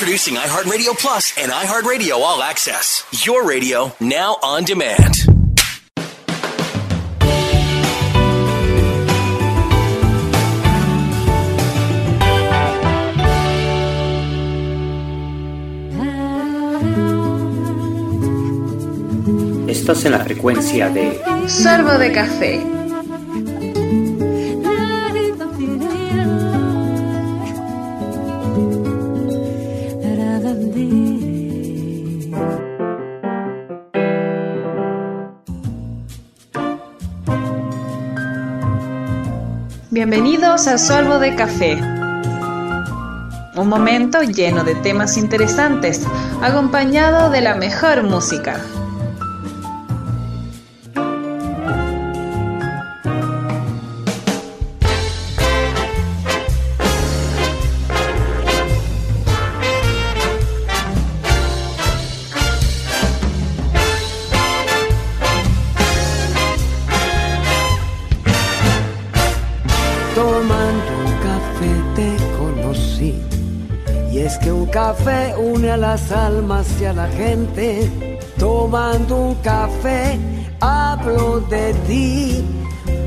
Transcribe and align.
Introducing 0.00 0.36
iHeartRadio 0.36 0.98
Plus 0.98 1.36
and 1.36 1.52
iHeartRadio 1.52 2.12
All 2.12 2.42
Access. 2.42 3.04
Your 3.26 3.46
radio 3.46 3.92
now 4.00 4.38
on 4.42 4.64
demand. 4.64 5.14
Estás 19.68 20.06
en 20.06 20.12
la 20.12 20.20
frecuencia 20.24 20.88
de 20.88 21.20
Sorbo 21.46 21.98
de 21.98 22.10
café. 22.10 22.79
Bienvenidos 40.10 40.66
a 40.66 40.76
Sorbo 40.76 41.20
de 41.20 41.36
Café. 41.36 41.80
Un 43.54 43.68
momento 43.68 44.22
lleno 44.22 44.64
de 44.64 44.74
temas 44.74 45.16
interesantes, 45.16 46.04
acompañado 46.42 47.30
de 47.30 47.40
la 47.40 47.54
mejor 47.54 48.02
música. 48.02 48.60
Las 75.90 76.12
almas 76.12 76.66
y 76.80 76.84
a 76.84 76.92
la 76.92 77.08
gente. 77.08 78.18
Tomando 78.38 79.12
un 79.28 79.34
café 79.36 80.18
hablo 80.60 81.40
de 81.54 81.74
ti. 81.88 82.44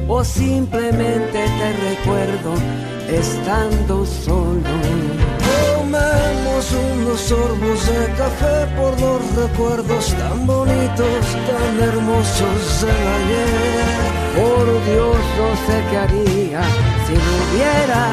O 0.08 0.22
simplemente 0.22 1.40
te 1.60 1.70
recuerdo 1.90 2.52
estando 3.22 4.06
solo. 4.06 4.74
Tomemos 5.50 6.64
unos 6.92 7.20
sorbos 7.30 7.80
de 7.92 8.04
café 8.22 8.58
por 8.78 8.92
los 9.00 9.22
recuerdos 9.42 10.04
tan 10.20 10.46
bonitos, 10.46 11.22
tan 11.50 11.74
hermosos 11.90 12.62
del 12.82 13.04
ayer. 13.18 14.02
Por 14.38 14.66
Dios, 14.90 15.22
no 15.40 15.50
sé 15.66 15.76
qué 15.90 15.98
haría 16.04 16.62
si 17.06 17.14
no 17.24 17.32
hubiera 17.44 18.04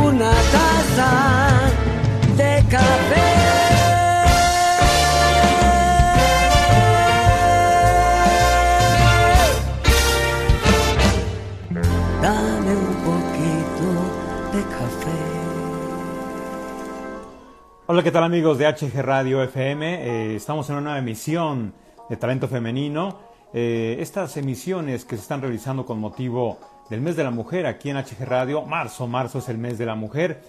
una 0.00 0.32
taza 0.54 1.10
de 2.40 2.52
café. 2.70 3.55
Hola, 17.88 18.02
¿qué 18.02 18.10
tal 18.10 18.24
amigos 18.24 18.58
de 18.58 18.66
HG 18.66 19.00
Radio 19.00 19.40
FM? 19.44 20.32
Eh, 20.32 20.34
estamos 20.34 20.68
en 20.68 20.74
una 20.74 20.82
nueva 20.82 20.98
emisión 20.98 21.72
de 22.08 22.16
Talento 22.16 22.48
Femenino. 22.48 23.16
Eh, 23.54 23.98
estas 24.00 24.36
emisiones 24.36 25.04
que 25.04 25.14
se 25.14 25.22
están 25.22 25.40
realizando 25.40 25.86
con 25.86 26.00
motivo 26.00 26.58
del 26.90 27.00
mes 27.00 27.14
de 27.14 27.22
la 27.22 27.30
mujer 27.30 27.64
aquí 27.64 27.90
en 27.90 27.96
HG 27.96 28.24
Radio, 28.24 28.62
marzo, 28.62 29.06
marzo 29.06 29.38
es 29.38 29.48
el 29.50 29.58
mes 29.58 29.78
de 29.78 29.86
la 29.86 29.94
mujer. 29.94 30.42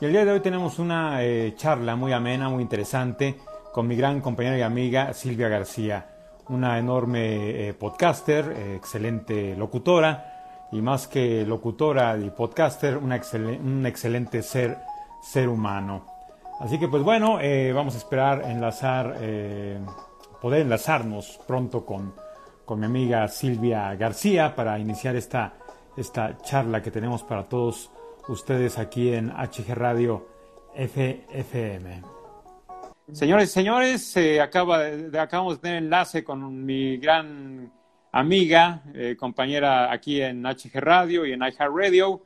Y 0.00 0.04
el 0.04 0.12
día 0.12 0.24
de 0.24 0.30
hoy 0.30 0.38
tenemos 0.38 0.78
una 0.78 1.24
eh, 1.24 1.54
charla 1.56 1.96
muy 1.96 2.12
amena, 2.12 2.48
muy 2.48 2.62
interesante 2.62 3.40
con 3.72 3.88
mi 3.88 3.96
gran 3.96 4.20
compañera 4.20 4.56
y 4.56 4.62
amiga 4.62 5.12
Silvia 5.14 5.48
García, 5.48 6.06
una 6.48 6.78
enorme 6.78 7.74
podcaster, 7.74 8.76
excelente 8.76 9.56
locutora 9.56 10.68
y 10.70 10.80
más 10.80 11.08
que 11.08 11.44
locutora 11.44 12.16
y 12.18 12.30
podcaster, 12.30 12.96
una 12.98 13.16
excel 13.16 13.58
un 13.60 13.84
excelente 13.84 14.42
ser, 14.42 14.78
ser 15.20 15.48
humano. 15.48 16.13
Así 16.60 16.78
que 16.78 16.88
pues 16.88 17.02
bueno, 17.02 17.40
eh, 17.40 17.72
vamos 17.72 17.94
a 17.94 17.98
esperar 17.98 18.42
enlazar, 18.48 19.16
eh, 19.20 19.78
poder 20.40 20.62
enlazarnos 20.62 21.40
pronto 21.46 21.84
con, 21.84 22.14
con 22.64 22.80
mi 22.80 22.86
amiga 22.86 23.26
Silvia 23.28 23.94
García 23.96 24.54
para 24.54 24.78
iniciar 24.78 25.16
esta, 25.16 25.54
esta 25.96 26.38
charla 26.38 26.82
que 26.82 26.90
tenemos 26.90 27.22
para 27.22 27.44
todos 27.44 27.90
ustedes 28.28 28.78
aquí 28.78 29.12
en 29.12 29.30
HG 29.30 29.74
Radio 29.74 30.26
FFM. 30.74 32.02
Señores 33.12 33.50
señores, 33.50 34.16
acaba 34.40 34.78
de, 34.78 35.18
acabamos 35.18 35.56
de 35.56 35.60
tener 35.60 35.82
enlace 35.82 36.24
con 36.24 36.64
mi 36.64 36.96
gran 36.96 37.70
amiga, 38.14 38.82
eh, 38.94 39.16
compañera 39.18 39.92
aquí 39.92 40.22
en 40.22 40.44
HG 40.44 40.70
Radio 40.74 41.26
y 41.26 41.32
en 41.32 41.40
iHeart 41.40 41.74
Radio, 41.74 42.22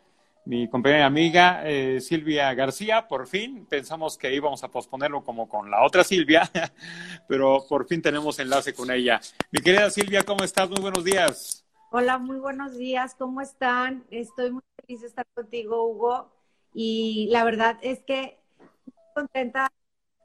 mi 0.48 0.66
compañera 0.66 1.00
y 1.00 1.03
amiga 1.03 1.60
eh, 1.66 2.00
Silvia 2.00 2.54
García. 2.54 3.06
Por 3.06 3.26
fin 3.26 3.66
pensamos 3.66 4.16
que 4.16 4.34
íbamos 4.34 4.64
a 4.64 4.69
posponerlo 4.69 5.22
como 5.22 5.47
con 5.47 5.70
la 5.70 5.84
otra 5.84 6.03
Silvia, 6.03 6.50
pero 7.28 7.66
por 7.69 7.86
fin 7.86 8.00
tenemos 8.00 8.38
enlace 8.38 8.72
con 8.72 8.91
ella. 8.91 9.20
Mi 9.50 9.60
querida 9.60 9.91
Silvia, 9.91 10.22
¿cómo 10.22 10.42
estás? 10.42 10.70
Muy 10.70 10.81
buenos 10.81 11.04
días. 11.04 11.66
Hola, 11.91 12.16
muy 12.16 12.38
buenos 12.38 12.78
días. 12.78 13.14
¿Cómo 13.14 13.42
están? 13.42 14.06
Estoy 14.10 14.53
muy 14.53 14.62
feliz 14.81 15.03
de 15.03 15.09
estar 15.09 15.26
contigo, 15.34 15.86
Hugo. 15.86 16.32
Y 16.72 17.28
la 17.30 17.44
verdad 17.44 17.76
es 17.82 18.03
que 18.04 18.38
estoy 18.86 18.94
contenta 19.15 19.70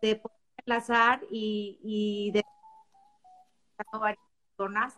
de 0.01 0.15
poder 0.15 0.37
enlazar 0.65 1.21
y, 1.31 1.79
y 1.83 2.31
de 2.31 2.45
varias 3.91 4.23
personas. 4.55 4.95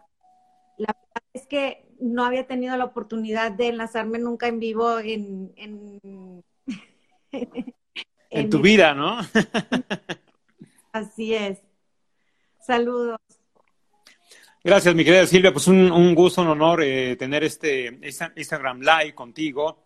La 0.77 0.93
verdad 0.93 1.24
es 1.35 1.46
que 1.47 1.85
no 2.00 2.23
había 2.23 2.47
tenido 2.47 2.78
la 2.78 2.85
oportunidad 2.85 3.51
de 3.51 3.68
enlazarme 3.68 4.19
nunca 4.19 4.47
en 4.47 4.59
vivo 4.59 5.00
en... 5.00 5.51
En, 5.57 6.44
en, 7.31 7.75
en 8.29 8.50
tu 8.50 8.62
vida, 8.62 8.94
¿no? 8.94 9.19
Así 10.94 11.34
es. 11.34 11.59
Saludos. 12.62 13.19
Gracias, 14.63 14.96
mi 14.96 15.03
querida 15.03 15.28
Silvia. 15.28 15.51
Pues 15.51 15.68
un, 15.68 15.91
un 15.91 16.16
gusto, 16.16 16.41
un 16.41 16.47
honor 16.47 16.81
eh, 16.81 17.18
tener 17.18 17.44
este 17.44 18.00
Instagram 18.35 18.79
Live 18.79 19.13
contigo. 19.13 19.84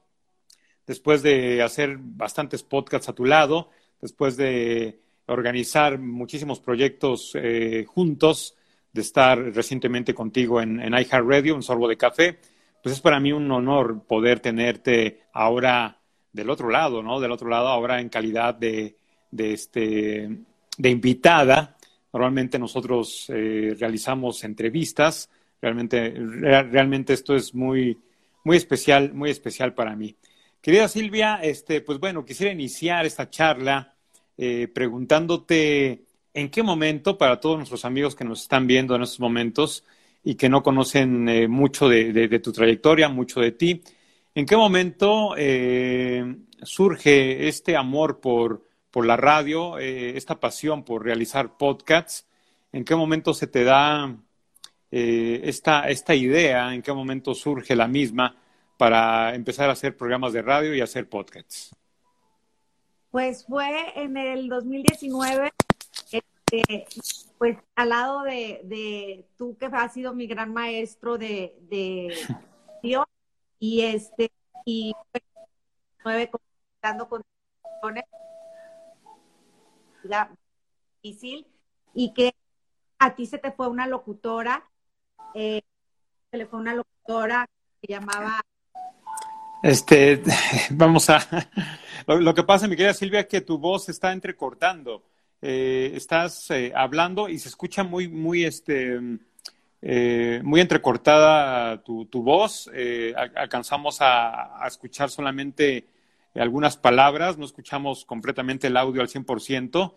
Después 0.85 1.23
de 1.23 1.63
hacer 1.63 1.97
bastantes 1.99 2.61
podcasts 2.61 3.09
a 3.09 3.13
tu 3.13 3.25
lado, 3.25 3.71
después 3.99 4.37
de 4.37 5.01
organizar 5.25 5.97
muchísimos 5.97 6.59
proyectos 6.59 7.31
eh, 7.33 7.85
juntos, 7.87 8.55
de 8.91 9.01
estar 9.01 9.37
recientemente 9.53 10.13
contigo 10.13 10.61
en, 10.61 10.79
iHeartRadio, 10.79 11.55
un 11.55 11.63
sorbo 11.63 11.87
de 11.87 11.97
café, 11.97 12.39
pues 12.81 12.95
es 12.95 13.01
para 13.01 13.19
mí 13.19 13.31
un 13.31 13.49
honor 13.51 14.03
poder 14.07 14.39
tenerte 14.39 15.23
ahora 15.33 15.99
del 16.31 16.49
otro 16.49 16.69
lado, 16.69 17.03
¿no? 17.03 17.19
Del 17.19 17.31
otro 17.31 17.49
lado, 17.49 17.67
ahora 17.67 17.99
en 17.99 18.09
calidad 18.09 18.55
de, 18.55 18.95
de, 19.31 19.53
este, 19.53 20.29
de 20.77 20.89
invitada. 20.89 21.75
Normalmente 22.13 22.57
nosotros 22.57 23.25
eh, 23.29 23.75
realizamos 23.77 24.43
entrevistas. 24.43 25.29
Realmente, 25.61 26.13
realmente 26.15 27.13
esto 27.13 27.35
es 27.35 27.53
muy, 27.53 27.97
muy 28.43 28.57
especial, 28.57 29.13
muy 29.13 29.29
especial 29.29 29.73
para 29.73 29.95
mí. 29.95 30.15
Querida 30.61 30.87
Silvia, 30.87 31.39
este, 31.41 31.81
pues 31.81 31.99
bueno, 31.99 32.25
quisiera 32.25 32.51
iniciar 32.51 33.05
esta 33.05 33.29
charla 33.29 33.93
eh, 34.37 34.67
preguntándote 34.73 36.05
en 36.33 36.49
qué 36.49 36.63
momento, 36.63 37.17
para 37.17 37.39
todos 37.39 37.57
nuestros 37.57 37.85
amigos 37.85 38.15
que 38.15 38.23
nos 38.23 38.41
están 38.41 38.67
viendo 38.67 38.95
en 38.95 39.03
estos 39.03 39.19
momentos 39.19 39.83
y 40.23 40.35
que 40.35 40.49
no 40.49 40.63
conocen 40.63 41.27
eh, 41.29 41.47
mucho 41.47 41.87
de, 41.87 42.39
tu 42.39 42.51
trayectoria, 42.51 43.09
mucho 43.09 43.39
de 43.39 43.51
ti, 43.51 43.81
¿en 44.35 44.45
qué 44.45 44.55
momento 44.57 45.35
eh, 45.37 46.35
surge 46.61 47.47
este 47.47 47.75
amor 47.75 48.19
por, 48.19 48.63
por 48.91 49.05
la 49.05 49.17
radio, 49.17 49.77
eh, 49.79 50.17
esta 50.17 50.39
pasión 50.39 50.83
por 50.83 51.03
realizar 51.03 51.57
podcasts? 51.57 52.27
¿En 52.71 52.83
qué 52.83 52.95
momento 52.95 53.33
se 53.33 53.47
te 53.47 53.63
da 53.63 54.15
eh, 54.91 55.41
esta, 55.43 55.89
esta 55.89 56.15
idea? 56.15 56.73
¿En 56.73 56.81
qué 56.81 56.93
momento 56.93 57.33
surge 57.33 57.75
la 57.75 57.87
misma 57.87 58.35
para 58.77 59.35
empezar 59.35 59.69
a 59.69 59.73
hacer 59.73 59.97
programas 59.97 60.33
de 60.33 60.41
radio 60.41 60.73
y 60.73 60.81
hacer 60.81 61.09
podcasts? 61.09 61.75
Pues 63.11 63.45
fue 63.45 63.67
en 63.95 64.17
el 64.17 64.47
2019, 64.49 65.51
este, 66.11 66.87
pues 67.37 67.57
al 67.75 67.89
lado 67.89 68.23
de, 68.23 68.61
de, 68.63 69.27
tú 69.37 69.57
que 69.57 69.67
has 69.67 69.93
sido 69.93 70.13
mi 70.13 70.27
gran 70.27 70.53
maestro 70.53 71.17
de, 71.17 71.57
de 71.69 72.15
Dios, 72.83 73.05
y 73.59 73.81
este, 73.81 74.31
y 74.65 74.93
pues, 75.11 75.23
nueve 76.03 76.29
contando 76.29 77.07
con 77.09 77.23
difícil 81.01 81.47
y 81.93 82.13
que 82.13 82.33
a 82.99 83.15
ti 83.15 83.25
se 83.25 83.37
te 83.37 83.51
fue 83.51 83.67
una 83.67 83.87
locutora, 83.87 84.69
eh, 85.33 85.61
se 86.31 86.37
le 86.37 86.45
fue 86.45 86.59
una 86.59 86.73
locutora 86.73 87.47
que 87.81 87.93
llamaba... 87.93 88.41
Este, 89.63 90.21
vamos 90.71 91.09
a... 91.09 91.19
Lo, 92.07 92.33
que 92.33 92.43
pasa, 92.43 92.67
mi 92.67 92.75
querida 92.75 92.93
Silvia, 92.93 93.21
es 93.21 93.27
que 93.27 93.41
tu 93.41 93.57
voz 93.57 93.87
está 93.89 94.11
entrecortando. 94.11 95.03
Eh, 95.41 95.91
estás 95.95 96.51
eh, 96.51 96.71
hablando 96.75 97.29
y 97.29 97.39
se 97.39 97.49
escucha 97.49 97.83
muy, 97.83 98.07
muy, 98.07 98.45
este, 98.45 98.99
eh, 99.81 100.41
muy 100.43 100.61
entrecortada 100.61 101.81
tu, 101.83 102.07
voz. 102.11 102.69
alcanzamos 103.35 103.97
a, 104.01 104.61
escuchar 104.67 105.09
solamente 105.09 105.87
algunas 106.35 106.77
palabras, 106.77 107.37
no 107.37 107.45
escuchamos 107.45 108.05
completamente 108.05 108.67
el 108.67 108.77
audio 108.77 109.01
al 109.01 109.09
100%. 109.09 109.93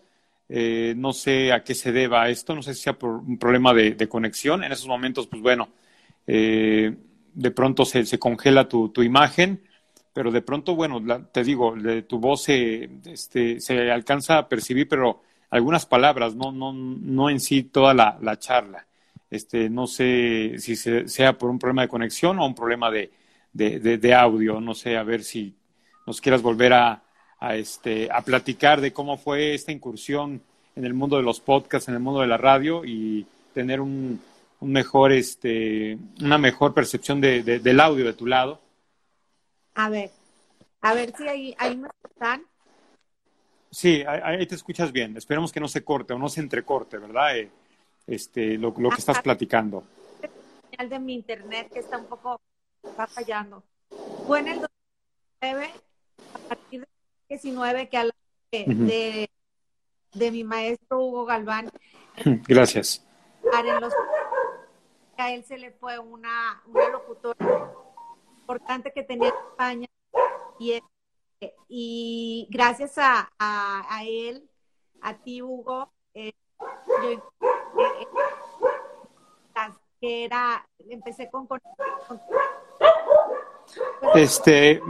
Eh, 0.49 0.93
no 0.97 1.13
sé 1.13 1.51
a 1.51 1.63
qué 1.63 1.73
se 1.73 1.91
deba 1.91 2.29
esto, 2.29 2.53
no 2.53 2.61
sé 2.61 2.73
si 2.73 2.83
sea 2.83 2.93
por 2.93 3.11
un 3.11 3.37
problema 3.37 3.73
de, 3.73 4.07
conexión. 4.07 4.63
En 4.63 4.71
esos 4.71 4.87
momentos, 4.87 5.27
pues 5.27 5.41
bueno, 5.41 5.69
eh, 6.27 6.95
de 7.33 7.51
pronto 7.51 7.85
se, 7.85 8.05
se 8.05 8.19
congela 8.19 8.67
tu, 8.67 8.89
tu, 8.89 9.03
imagen, 9.03 9.63
pero 10.13 10.31
de 10.31 10.41
pronto, 10.41 10.75
bueno, 10.75 11.01
te 11.31 11.43
digo, 11.43 11.75
tu 12.07 12.19
voz 12.19 12.43
se, 12.43 12.89
este, 13.05 13.59
se 13.59 13.91
alcanza 13.91 14.37
a 14.37 14.49
percibir, 14.49 14.87
pero 14.87 15.21
algunas 15.53 15.85
palabras, 15.85 16.33
no, 16.33 16.51
no, 16.51 16.73
no 16.73 17.29
en 17.29 17.39
sí 17.39 17.61
toda 17.61 17.93
la, 17.93 18.17
la 18.21 18.39
charla. 18.39 18.87
Este, 19.29 19.69
no 19.69 19.85
sé 19.85 20.55
si 20.57 20.75
sea 20.75 21.37
por 21.37 21.51
un 21.51 21.59
problema 21.59 21.83
de 21.83 21.87
conexión 21.87 22.39
o 22.39 22.45
un 22.47 22.55
problema 22.55 22.89
de, 22.89 23.11
de, 23.51 23.79
de 23.79 24.13
audio, 24.15 24.59
no 24.59 24.73
sé, 24.73 24.97
a 24.97 25.03
ver 25.03 25.23
si 25.23 25.53
nos 26.07 26.21
quieras 26.21 26.41
volver 26.41 26.73
a, 26.73 27.03
a, 27.39 27.55
este, 27.55 28.09
a 28.11 28.21
platicar 28.21 28.81
de 28.81 28.93
cómo 28.93 29.15
fue 29.15 29.53
esta 29.53 29.71
incursión 29.71 30.41
en 30.75 30.85
el 30.85 30.95
mundo 30.95 31.17
de 31.17 31.23
los 31.23 31.39
podcasts, 31.39 31.87
en 31.87 31.93
el 31.93 31.99
mundo 31.99 32.21
de 32.21 32.27
la 32.27 32.37
radio 32.37 32.83
y 32.83 33.27
tener 33.53 33.79
un, 33.79 34.19
un 34.59 34.71
mejor, 34.71 35.11
este, 35.11 35.99
una 36.19 36.39
mejor 36.39 36.73
percepción 36.73 37.21
de, 37.21 37.43
del 37.43 37.79
audio 37.79 38.05
de 38.05 38.13
tu 38.13 38.25
lado. 38.25 38.59
A 39.75 39.89
ver, 39.89 40.09
a 40.81 40.95
ver 40.95 41.15
si 41.15 41.27
ahí, 41.27 41.55
ahí 41.59 41.77
me 41.77 41.89
están. 42.09 42.43
Sí, 43.73 44.03
ahí 44.05 44.45
te 44.45 44.53
escuchas 44.53 44.91
bien. 44.91 45.17
Esperemos 45.17 45.51
que 45.51 45.59
no 45.59 45.67
se 45.67 45.83
corte 45.83 46.13
o 46.13 46.19
no 46.19 46.29
se 46.29 46.41
entrecorte, 46.41 46.99
¿verdad? 46.99 47.35
Eh, 47.39 47.49
este, 48.05 48.55
lo, 48.59 48.71
lo 48.77 48.89
que 48.91 48.99
estás 48.99 49.19
platicando. 49.19 49.83
El 50.77 50.89
de 50.89 50.99
mi 50.99 51.15
internet 51.15 51.71
que 51.73 51.79
está 51.79 51.97
un 51.97 52.05
poco 52.05 52.39
está 52.83 53.07
fallando. 53.07 53.63
Fue 54.27 54.41
en 54.41 54.47
el 54.49 54.59
2009, 55.41 55.71
a 56.35 56.39
partir 56.49 56.81
de 56.81 56.87
19 57.29 57.89
que 57.89 57.97
habla 57.97 58.13
de, 58.51 59.27
de, 60.13 60.31
mi 60.31 60.43
maestro 60.43 60.99
Hugo 60.99 61.25
Galván. 61.25 61.71
Gracias. 62.47 63.03
a 65.17 65.31
él 65.31 65.43
se 65.45 65.57
le 65.57 65.71
fue 65.71 65.97
una, 65.97 66.61
una 66.67 66.89
locutora 66.89 67.73
importante 68.37 68.91
que 68.93 69.01
tenía 69.01 69.29
en 69.29 69.35
España 69.49 69.87
y, 70.59 70.79
y 71.67 72.47
gracias 72.49 72.97
a, 72.97 73.29
a, 73.37 74.03
él, 74.05 74.49
a 75.01 75.15
ti 75.15 75.41
Hugo, 75.41 75.91
eh, 76.13 76.33
yo 77.03 77.09
eh, 77.09 77.19
que 79.99 80.25
era, 80.25 80.67
empecé 80.89 81.29
con, 81.29 81.47
este 84.15 84.81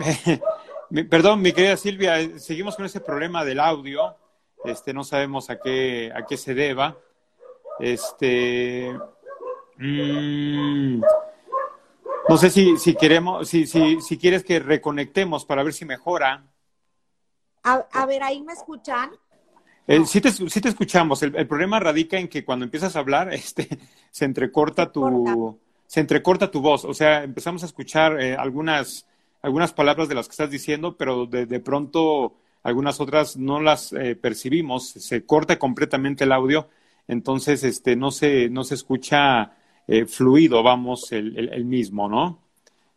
perdón, 1.09 1.41
mi 1.41 1.53
querida 1.53 1.77
Silvia, 1.77 2.19
eh, 2.19 2.39
seguimos 2.39 2.75
con 2.75 2.85
ese 2.85 2.99
problema 2.99 3.45
del 3.45 3.59
audio. 3.59 4.15
Este, 4.63 4.93
no 4.93 5.03
sabemos 5.03 5.49
a 5.49 5.59
qué, 5.59 6.11
a 6.15 6.25
qué 6.25 6.37
se 6.37 6.53
deba. 6.53 6.97
Este, 7.79 8.97
mm, 9.77 11.03
no 12.29 12.37
sé 12.37 12.49
si, 12.49 12.77
si 12.77 12.95
queremos, 12.95 13.47
si, 13.47 13.67
si, 13.67 14.01
si 14.01 14.17
quieres 14.17 14.43
que 14.43 14.59
reconectemos 14.59 15.45
para 15.45 15.63
ver 15.63 15.73
si 15.73 15.85
mejora. 15.85 16.45
A, 17.63 18.05
ver, 18.05 18.23
ahí 18.23 18.41
me 18.41 18.53
escuchan. 18.53 19.11
Eh, 19.87 20.05
sí, 20.05 20.21
te, 20.21 20.31
sí 20.31 20.61
te 20.61 20.69
escuchamos. 20.69 21.23
El, 21.23 21.47
problema 21.47 21.79
radica 21.79 22.17
en 22.17 22.27
que 22.27 22.43
cuando 22.43 22.65
empiezas 22.65 22.95
a 22.95 22.99
hablar, 22.99 23.33
este, 23.33 23.67
se 24.11 24.25
entrecorta 24.25 24.91
tu, 24.91 25.59
se 25.87 25.99
entrecorta 25.99 26.51
tu 26.51 26.61
voz. 26.61 26.85
O 26.85 26.93
sea, 26.93 27.23
empezamos 27.23 27.63
a 27.63 27.67
escuchar 27.67 28.19
eh, 28.21 28.35
algunas 28.35 29.05
algunas 29.43 29.73
palabras 29.73 30.07
de 30.07 30.15
las 30.15 30.27
que 30.27 30.31
estás 30.31 30.49
diciendo, 30.49 30.97
pero 30.97 31.25
de, 31.27 31.45
de 31.45 31.59
pronto 31.59 32.37
algunas 32.63 32.99
otras 32.99 33.37
no 33.37 33.59
las 33.59 33.93
eh, 33.93 34.15
percibimos, 34.15 34.89
se 34.89 35.25
corta 35.25 35.59
completamente 35.59 36.23
el 36.23 36.31
audio, 36.31 36.69
entonces 37.07 37.63
este, 37.63 37.97
no, 37.97 38.09
se, 38.09 38.49
no 38.49 38.63
se 38.63 38.75
escucha 38.75 39.51
eh, 39.87 40.05
fluido, 40.05 40.63
vamos, 40.63 41.11
el, 41.11 41.37
el, 41.37 41.65
mismo, 41.65 42.07
¿no? 42.07 42.39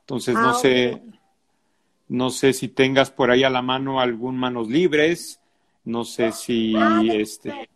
Entonces 0.00 0.34
no 0.34 0.50
ah, 0.50 0.54
sé, 0.54 1.02
no 2.08 2.30
sé 2.30 2.52
si 2.52 2.68
tengas 2.68 3.10
por 3.10 3.30
ahí 3.30 3.44
a 3.44 3.50
la 3.50 3.62
mano 3.62 4.00
algún 4.00 4.36
manos 4.36 4.68
libres, 4.68 5.40
no 5.84 6.04
sé 6.04 6.32
si 6.32 6.74
ah, 6.76 7.02
este 7.04 7.68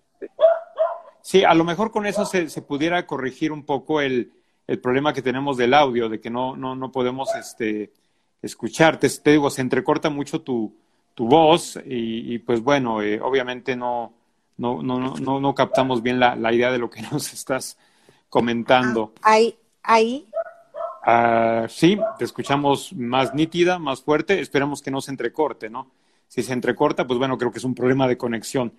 sí, 1.23 1.45
a 1.45 1.55
lo 1.55 1.65
mejor 1.65 1.91
con 1.91 2.07
eso 2.07 2.25
se, 2.25 2.49
se 2.49 2.63
pudiera 2.63 3.07
corregir 3.07 3.53
un 3.53 3.65
poco 3.65 4.01
el, 4.01 4.33
el 4.67 4.81
problema 4.81 5.13
que 5.13 5.23
tenemos 5.23 5.57
del 5.57 5.75
audio, 5.75 6.09
de 6.09 6.21
que 6.21 6.31
no, 6.31 6.57
no, 6.57 6.75
no 6.75 6.93
podemos 6.93 7.35
este 7.35 7.93
escucharte. 8.43 9.09
Te 9.09 9.33
digo, 9.33 9.51
se 9.51 9.61
entrecorta 9.61 10.11
mucho 10.11 10.41
tu, 10.41 10.75
tu 11.15 11.27
voz 11.27 11.79
y, 11.85 12.39
pues 12.39 12.63
bueno, 12.63 13.03
eh, 13.03 13.21
obviamente 13.21 13.77
no, 13.77 14.13
no, 14.59 14.83
no, 14.83 15.15
no, 15.17 15.41
no 15.41 15.55
captamos 15.55 16.03
bien 16.03 16.19
la, 16.21 16.37
la, 16.37 16.53
idea 16.53 16.71
de 16.71 16.79
lo 16.79 16.91
que 16.91 17.03
nos 17.13 17.33
estás 17.33 17.79
comentando. 18.31 19.13
Ah, 19.21 19.33
ahí, 19.33 19.59
ahí. 19.83 20.27
Ah, 21.03 21.67
sí, 21.69 21.99
te 22.19 22.25
escuchamos 22.25 22.95
más 22.95 23.35
nítida, 23.35 23.79
más 23.79 24.01
fuerte. 24.01 24.41
Esperamos 24.41 24.81
que 24.81 24.91
no 24.91 25.03
se 25.03 25.11
entrecorte, 25.11 25.69
¿no? 25.69 25.91
Si 26.29 26.43
se 26.43 26.55
entrecorta, 26.55 27.07
pues 27.07 27.19
bueno, 27.19 27.37
creo 27.37 27.53
que 27.53 27.59
es 27.59 27.65
un 27.65 27.75
problema 27.75 28.09
de 28.09 28.17
conexión. 28.17 28.73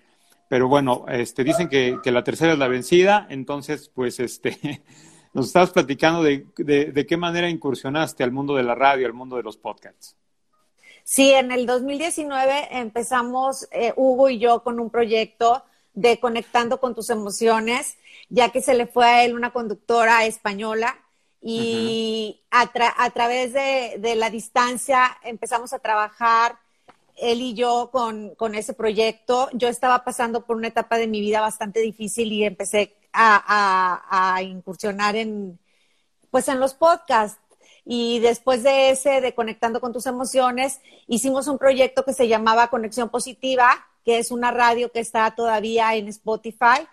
Pero 0.48 0.66
bueno, 0.66 1.04
este, 1.08 1.44
dicen 1.44 1.68
que, 1.68 1.98
que 2.02 2.10
la 2.10 2.24
tercera 2.24 2.54
es 2.54 2.58
la 2.58 2.66
vencida, 2.66 3.28
entonces, 3.30 3.88
pues 3.94 4.18
este, 4.18 4.82
Nos 5.34 5.46
estabas 5.46 5.70
platicando 5.70 6.22
de, 6.22 6.46
de, 6.58 7.06
qué 7.06 7.16
manera 7.16 7.48
incursionaste 7.48 8.22
al 8.22 8.32
mundo 8.32 8.54
de 8.54 8.62
la 8.62 8.74
radio, 8.74 9.06
al 9.06 9.14
mundo 9.14 9.36
de 9.36 9.42
los 9.42 9.56
podcasts. 9.56 10.14
Sí, 11.04 11.32
en 11.32 11.50
el 11.50 11.64
2019 11.64 12.68
empezamos 12.70 13.66
eh, 13.72 13.94
Hugo 13.96 14.28
y 14.28 14.38
yo 14.38 14.62
con 14.62 14.78
un 14.78 14.90
proyecto 14.90 15.64
de 15.94 16.18
Conectando 16.20 16.80
con 16.80 16.94
tus 16.94 17.10
emociones, 17.10 17.96
ya 18.28 18.50
que 18.50 18.62
se 18.62 18.74
le 18.74 18.86
fue 18.86 19.06
a 19.06 19.24
él 19.24 19.34
una 19.34 19.52
conductora 19.52 20.24
española 20.26 20.98
y 21.40 22.40
a, 22.50 22.70
a, 22.98 23.10
través 23.10 23.52
de, 23.52 23.96
de, 23.98 24.14
la 24.14 24.30
distancia 24.30 25.18
empezamos 25.24 25.72
a 25.72 25.80
trabajar 25.80 26.56
él 27.16 27.40
y 27.40 27.54
yo 27.54 27.90
con, 27.92 28.34
con, 28.34 28.54
ese 28.54 28.74
proyecto. 28.74 29.48
Yo 29.52 29.68
estaba 29.68 30.04
pasando 30.04 30.44
por 30.44 30.56
una 30.56 30.68
etapa 30.68 30.96
de 30.98 31.06
mi 31.06 31.20
vida 31.20 31.40
bastante 31.40 31.80
difícil 31.80 32.32
y 32.32 32.44
empecé 32.44 32.96
a, 33.12 34.40
incursionar 34.42 35.16
en, 35.16 35.58
pues 36.30 36.48
en 36.48 36.60
los 36.60 36.74
podcasts. 36.74 37.38
Y 37.84 38.20
después 38.20 38.62
de 38.62 38.90
ese, 38.90 39.20
de 39.20 39.34
Conectando 39.34 39.80
con 39.80 39.92
tus 39.92 40.06
emociones, 40.06 40.80
hicimos 41.08 41.48
un 41.48 41.58
proyecto 41.58 42.04
que 42.04 42.12
se 42.12 42.28
llamaba 42.28 42.68
Conexión 42.68 43.08
Positiva, 43.08 43.86
que 44.04 44.18
es 44.18 44.30
una 44.30 44.50
radio 44.50 44.90
que 44.90 45.00
está 45.00 45.30
todavía 45.34 45.94
en 45.94 46.08
Spotify. 46.08 46.86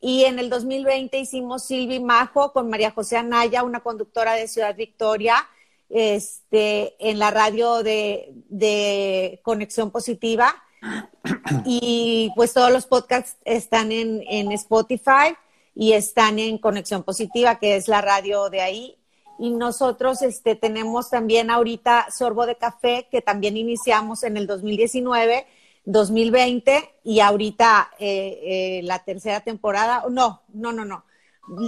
Y 0.00 0.24
en 0.24 0.38
el 0.38 0.50
2020 0.50 1.18
hicimos 1.18 1.64
Silvi 1.64 2.00
Majo 2.00 2.52
con 2.52 2.68
María 2.68 2.90
José 2.90 3.16
Anaya, 3.16 3.62
una 3.62 3.80
conductora 3.80 4.34
de 4.34 4.48
Ciudad 4.48 4.74
Victoria, 4.74 5.36
este, 5.88 6.96
en 6.98 7.18
la 7.18 7.30
radio 7.30 7.82
de, 7.82 8.32
de 8.48 9.40
Conexión 9.42 9.90
Positiva. 9.90 10.54
Y 11.64 12.32
pues 12.34 12.52
todos 12.52 12.72
los 12.72 12.86
podcasts 12.86 13.36
están 13.44 13.92
en, 13.92 14.24
en 14.28 14.50
Spotify 14.52 15.36
y 15.74 15.92
están 15.92 16.38
en 16.38 16.58
Conexión 16.58 17.02
Positiva, 17.02 17.58
que 17.58 17.76
es 17.76 17.88
la 17.88 18.00
radio 18.00 18.50
de 18.50 18.60
ahí. 18.60 18.96
Y 19.38 19.50
nosotros 19.50 20.22
este, 20.22 20.54
tenemos 20.54 21.10
también 21.10 21.50
ahorita 21.50 22.08
Sorbo 22.16 22.46
de 22.46 22.56
Café, 22.56 23.08
que 23.10 23.22
también 23.22 23.56
iniciamos 23.56 24.22
en 24.22 24.36
el 24.36 24.46
2019, 24.46 25.46
2020, 25.84 27.00
y 27.04 27.20
ahorita 27.20 27.90
eh, 27.98 28.40
eh, 28.42 28.80
la 28.84 29.00
tercera 29.00 29.40
temporada, 29.40 30.04
no, 30.10 30.42
no, 30.54 30.72
no, 30.72 30.84
no, 30.84 31.04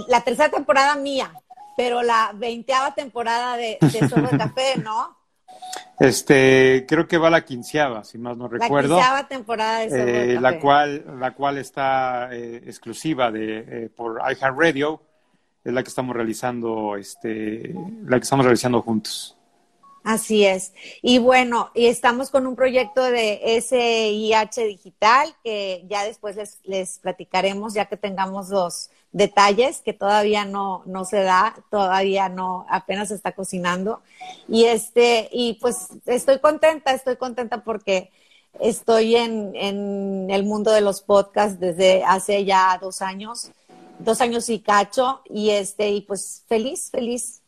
la 0.07 0.21
tercera 0.21 0.49
temporada 0.49 0.95
mía, 0.95 1.33
pero 1.75 2.01
la 2.01 2.31
veinteava 2.33 2.93
temporada 2.93 3.57
de, 3.57 3.77
de 3.81 3.99
de 3.99 4.37
Café, 4.37 4.77
¿no? 4.83 5.17
Este, 5.99 6.85
creo 6.87 7.07
que 7.07 7.17
va 7.17 7.29
la 7.29 7.45
quinceava, 7.45 8.03
si 8.03 8.17
más 8.17 8.37
no 8.37 8.47
recuerdo. 8.47 8.95
La 8.95 9.01
quinceava 9.01 9.27
temporada 9.27 9.79
de 9.79 10.33
eh, 10.33 10.41
la 10.41 10.59
cual, 10.59 11.05
la 11.19 11.31
cual 11.31 11.57
está 11.57 12.29
eh, 12.33 12.63
exclusiva 12.65 13.31
de 13.31 13.59
eh, 13.59 13.89
por 13.95 14.19
iHeartRadio, 14.19 15.01
es 15.63 15.73
la 15.73 15.81
que 15.83 15.89
estamos 15.89 16.15
realizando, 16.15 16.95
este, 16.97 17.73
la 18.05 18.17
que 18.17 18.23
estamos 18.23 18.45
realizando 18.45 18.81
juntos. 18.81 19.34
Así 20.05 20.45
es. 20.45 20.71
Y 21.01 21.17
bueno, 21.17 21.71
y 21.73 21.87
estamos 21.87 22.29
con 22.29 22.45
un 22.45 22.55
proyecto 22.55 23.01
de 23.01 23.59
SIH 23.59 24.67
digital 24.67 25.35
que 25.43 25.83
ya 25.89 26.03
después 26.03 26.35
les, 26.35 26.59
les 26.63 26.99
platicaremos, 26.99 27.73
ya 27.73 27.85
que 27.85 27.97
tengamos 27.97 28.49
los 28.49 28.91
detalles, 29.13 29.81
que 29.81 29.93
todavía 29.93 30.45
no, 30.45 30.83
no 30.85 31.05
se 31.05 31.23
da, 31.23 31.55
todavía 31.71 32.29
no, 32.29 32.67
apenas 32.69 33.07
se 33.07 33.15
está 33.15 33.31
cocinando. 33.31 34.03
Y 34.47 34.65
este, 34.65 35.27
y 35.31 35.53
pues 35.53 35.87
estoy 36.05 36.37
contenta, 36.37 36.91
estoy 36.91 37.15
contenta 37.15 37.63
porque 37.63 38.11
estoy 38.59 39.15
en, 39.15 39.55
en 39.55 40.27
el 40.29 40.43
mundo 40.43 40.71
de 40.71 40.81
los 40.81 41.01
podcasts 41.01 41.59
desde 41.59 42.03
hace 42.03 42.45
ya 42.45 42.77
dos 42.79 43.01
años, 43.01 43.49
dos 43.97 44.21
años 44.21 44.49
y 44.49 44.59
cacho, 44.59 45.21
y 45.27 45.49
este, 45.49 45.89
y 45.89 46.01
pues 46.01 46.43
feliz, 46.47 46.91
feliz 46.91 47.41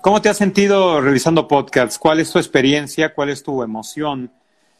¿Cómo 0.00 0.22
te 0.22 0.28
has 0.28 0.36
sentido 0.36 1.00
realizando 1.00 1.48
podcasts? 1.48 1.98
¿Cuál 1.98 2.20
es 2.20 2.30
tu 2.30 2.38
experiencia? 2.38 3.12
¿Cuál 3.12 3.30
es 3.30 3.42
tu 3.42 3.64
emoción? 3.64 4.32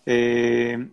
Eh, 0.06 0.88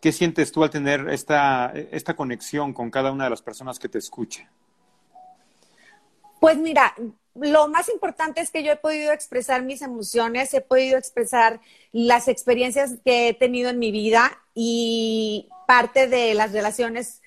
¿Qué 0.00 0.12
sientes 0.12 0.50
tú 0.50 0.64
al 0.64 0.70
tener 0.70 1.10
esta, 1.10 1.70
esta 1.92 2.16
conexión 2.16 2.72
con 2.72 2.90
cada 2.90 3.12
una 3.12 3.24
de 3.24 3.30
las 3.30 3.42
personas 3.42 3.78
que 3.78 3.90
te 3.90 3.98
escucha? 3.98 4.50
Pues 6.40 6.56
mira, 6.56 6.94
lo 7.34 7.68
más 7.68 7.90
importante 7.90 8.40
es 8.40 8.50
que 8.50 8.62
yo 8.62 8.72
he 8.72 8.76
podido 8.76 9.12
expresar 9.12 9.62
mis 9.62 9.82
emociones, 9.82 10.54
he 10.54 10.62
podido 10.62 10.96
expresar 10.96 11.60
las 11.92 12.28
experiencias 12.28 12.94
que 13.04 13.28
he 13.28 13.34
tenido 13.34 13.68
en 13.68 13.78
mi 13.78 13.92
vida 13.92 14.38
y 14.54 15.48
parte 15.66 16.06
de 16.06 16.32
las 16.32 16.52
relaciones 16.52 17.20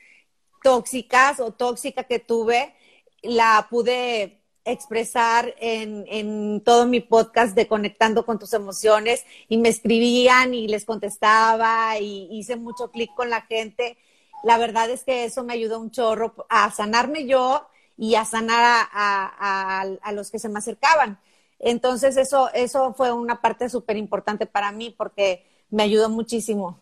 tóxicas 0.63 1.39
o 1.39 1.51
tóxica 1.53 2.05
que 2.05 2.17
tuve, 2.17 2.73
la 3.21 3.67
pude 3.69 4.41
expresar 4.67 5.55
en, 5.59 6.05
en, 6.07 6.61
todo 6.61 6.85
mi 6.85 6.99
podcast 6.99 7.55
de 7.55 7.67
Conectando 7.67 8.25
con 8.25 8.37
tus 8.37 8.53
emociones 8.53 9.25
y 9.47 9.57
me 9.57 9.69
escribían 9.69 10.53
y 10.53 10.67
les 10.67 10.83
contestaba 10.83 11.97
y 11.99 12.27
hice 12.31 12.57
mucho 12.57 12.91
clic 12.91 13.13
con 13.15 13.29
la 13.29 13.41
gente. 13.41 13.97
La 14.43 14.57
verdad 14.57 14.89
es 14.89 15.03
que 15.03 15.23
eso 15.23 15.43
me 15.43 15.53
ayudó 15.53 15.79
un 15.79 15.91
chorro 15.91 16.35
a 16.49 16.69
sanarme 16.71 17.25
yo 17.25 17.67
y 17.97 18.15
a 18.15 18.25
sanar 18.25 18.87
a, 18.91 19.87
a, 20.03 20.11
los 20.11 20.29
que 20.29 20.39
se 20.39 20.49
me 20.49 20.59
acercaban. 20.59 21.17
Entonces 21.59 22.17
eso, 22.17 22.51
eso 22.53 22.93
fue 22.93 23.11
una 23.11 23.41
parte 23.41 23.69
súper 23.69 23.97
importante 23.97 24.45
para 24.45 24.71
mí 24.71 24.93
porque 24.95 25.45
me 25.69 25.83
ayudó 25.83 26.09
muchísimo. 26.09 26.79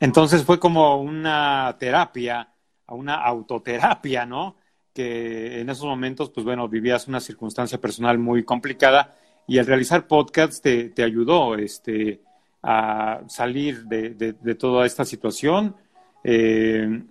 Entonces 0.00 0.42
fue 0.42 0.58
como 0.58 1.00
una 1.00 1.76
terapia, 1.78 2.48
una 2.88 3.14
autoterapia, 3.16 4.24
¿no? 4.24 4.56
Que 4.94 5.60
en 5.60 5.68
esos 5.68 5.84
momentos, 5.84 6.30
pues 6.30 6.44
bueno, 6.44 6.68
vivías 6.68 7.08
una 7.08 7.20
circunstancia 7.20 7.80
personal 7.80 8.16
muy 8.18 8.44
complicada 8.44 9.16
y 9.46 9.58
el 9.58 9.66
realizar 9.66 10.06
podcasts 10.06 10.62
te, 10.62 10.90
te 10.90 11.02
ayudó 11.02 11.56
este, 11.56 12.20
a 12.62 13.20
salir 13.26 13.84
de, 13.84 14.10
de, 14.10 14.54
toda 14.54 14.86
esta 14.86 15.04
situación. 15.04 15.76
Eh, 16.22 17.02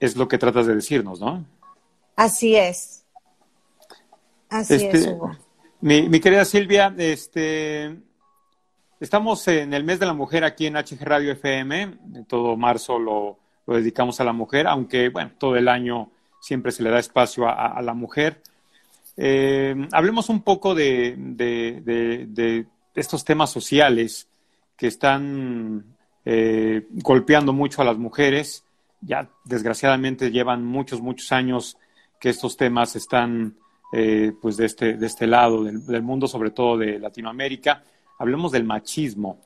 es 0.00 0.16
lo 0.16 0.26
que 0.26 0.38
tratas 0.38 0.66
de 0.66 0.74
decirnos, 0.74 1.20
¿no? 1.20 1.44
Así 2.16 2.56
es. 2.56 3.04
Así 4.48 4.74
es, 4.74 4.82
este, 4.82 5.12
Hugo. 5.12 5.36
Mi, 5.82 6.08
mi, 6.08 6.20
querida 6.20 6.44
Silvia, 6.44 6.92
este, 6.98 7.96
estamos 8.98 9.46
en 9.46 9.74
el 9.74 9.84
mes 9.84 10.00
de 10.00 10.06
la 10.06 10.14
mujer 10.14 10.42
aquí 10.42 10.66
en 10.66 10.74
HG 10.74 11.02
Radio 11.02 11.32
FM. 11.32 11.98
Todo 12.26 12.56
marzo 12.56 12.98
lo, 12.98 13.38
lo 13.66 13.76
dedicamos 13.76 14.20
a 14.20 14.24
la 14.24 14.32
mujer, 14.32 14.66
aunque, 14.66 15.10
bueno, 15.10 15.32
todo 15.38 15.56
el 15.56 15.68
año 15.68 16.10
siempre 16.40 16.72
se 16.72 16.82
le 16.82 16.90
da 16.90 16.98
espacio 16.98 17.46
a, 17.46 17.80
la 17.82 17.94
mujer. 17.94 18.42
Eh, 19.16 19.76
hablemos 19.92 20.28
un 20.30 20.42
poco 20.42 20.74
de, 20.74 22.66
estos 22.94 23.24
temas 23.24 23.50
sociales 23.50 24.26
que 24.76 24.86
están 24.86 25.84
eh, 26.24 26.86
golpeando 26.90 27.52
mucho 27.52 27.82
a 27.82 27.84
las 27.84 27.98
mujeres. 27.98 28.64
Ya 29.02 29.28
desgraciadamente 29.44 30.30
llevan 30.30 30.64
muchos, 30.64 31.00
muchos 31.00 31.30
años 31.32 31.76
que 32.18 32.30
estos 32.30 32.56
temas 32.56 32.96
están 32.96 33.56
eh, 33.92 34.32
pues 34.40 34.56
de 34.56 34.66
este, 34.66 34.96
de 34.96 35.06
este 35.06 35.26
lado 35.26 35.64
del, 35.64 36.02
mundo, 36.02 36.26
sobre 36.26 36.50
todo 36.50 36.78
de 36.78 36.98
Latinoamérica. 36.98 37.84
Hablemos 38.18 38.52
del 38.52 38.64
machismo. 38.64 39.40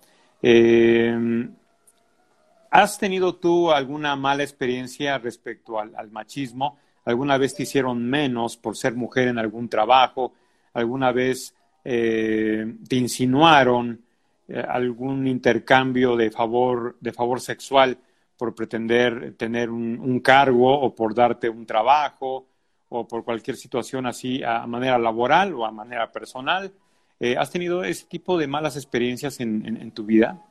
¿Has 2.71 2.99
tenido 2.99 3.37
tú 3.37 3.71
alguna 3.71 4.15
mala 4.17 4.43
experiencia 4.43 5.19
respecto 5.19 5.79
al 5.79 6.11
machismo? 6.11 6.79
Alguna 7.04 7.38
vez 7.38 7.54
te 7.54 7.64
hicieron 7.64 8.04
menos 8.04 8.56
por 8.56 8.76
ser 8.76 8.94
mujer 8.94 9.28
en 9.28 9.38
algún 9.38 9.68
trabajo, 9.68 10.32
alguna 10.73 11.12
vez 11.12 11.54
eh, 11.84 12.76
te 12.88 12.96
insinuaron 12.96 14.00
eh, 14.49 14.64
algún 14.66 15.26
intercambio 15.26 16.16
de 16.16 16.30
favor, 16.30 16.96
de 17.00 17.12
favor 17.12 17.40
sexual 17.40 17.99
por 18.37 18.54
pretender 18.54 19.34
tener 19.37 19.70
un, 19.70 20.20
cargo 20.20 20.78
o 20.80 20.94
por 20.94 21.14
darte 21.14 21.49
un 21.49 21.66
trabajo 21.66 22.46
o 22.88 23.06
por 23.06 23.25
cualquier 23.25 23.56
situación 23.56 24.06
así 24.06 24.42
a 24.42 24.66
manera 24.66 24.99
laboral 24.99 25.54
o 25.54 25.64
a 25.64 25.70
manera 25.70 26.11
personal. 26.11 26.73
Eh, 27.20 27.37
¿Has 27.38 27.50
tenido 27.50 27.84
ese 27.84 28.06
tipo 28.06 28.37
de 28.37 28.49
malas 28.49 28.76
experiencias 28.76 29.38
en 29.40 29.90
tu 29.92 30.04
vida? 30.04 30.42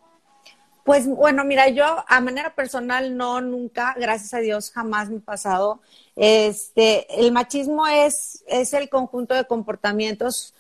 Pues 0.84 1.08
bueno, 1.08 1.46
mira, 1.46 1.70
yo 1.70 1.86
a 2.08 2.20
manera 2.20 2.54
personal 2.56 3.16
no, 3.16 3.40
nunca, 3.40 3.96
gracias 3.98 4.34
a 4.34 4.40
Dios, 4.40 4.70
jamás 4.72 5.10
me 5.10 5.18
ha 5.18 5.22
pasado. 5.22 5.82
Este, 6.16 7.08
el 7.22 7.32
machismo 7.32 7.88
es, 7.88 8.44
es 8.48 8.74
el 8.74 8.90
conjunto 8.90 9.34
de 9.34 9.46
comportamientos 9.46 10.54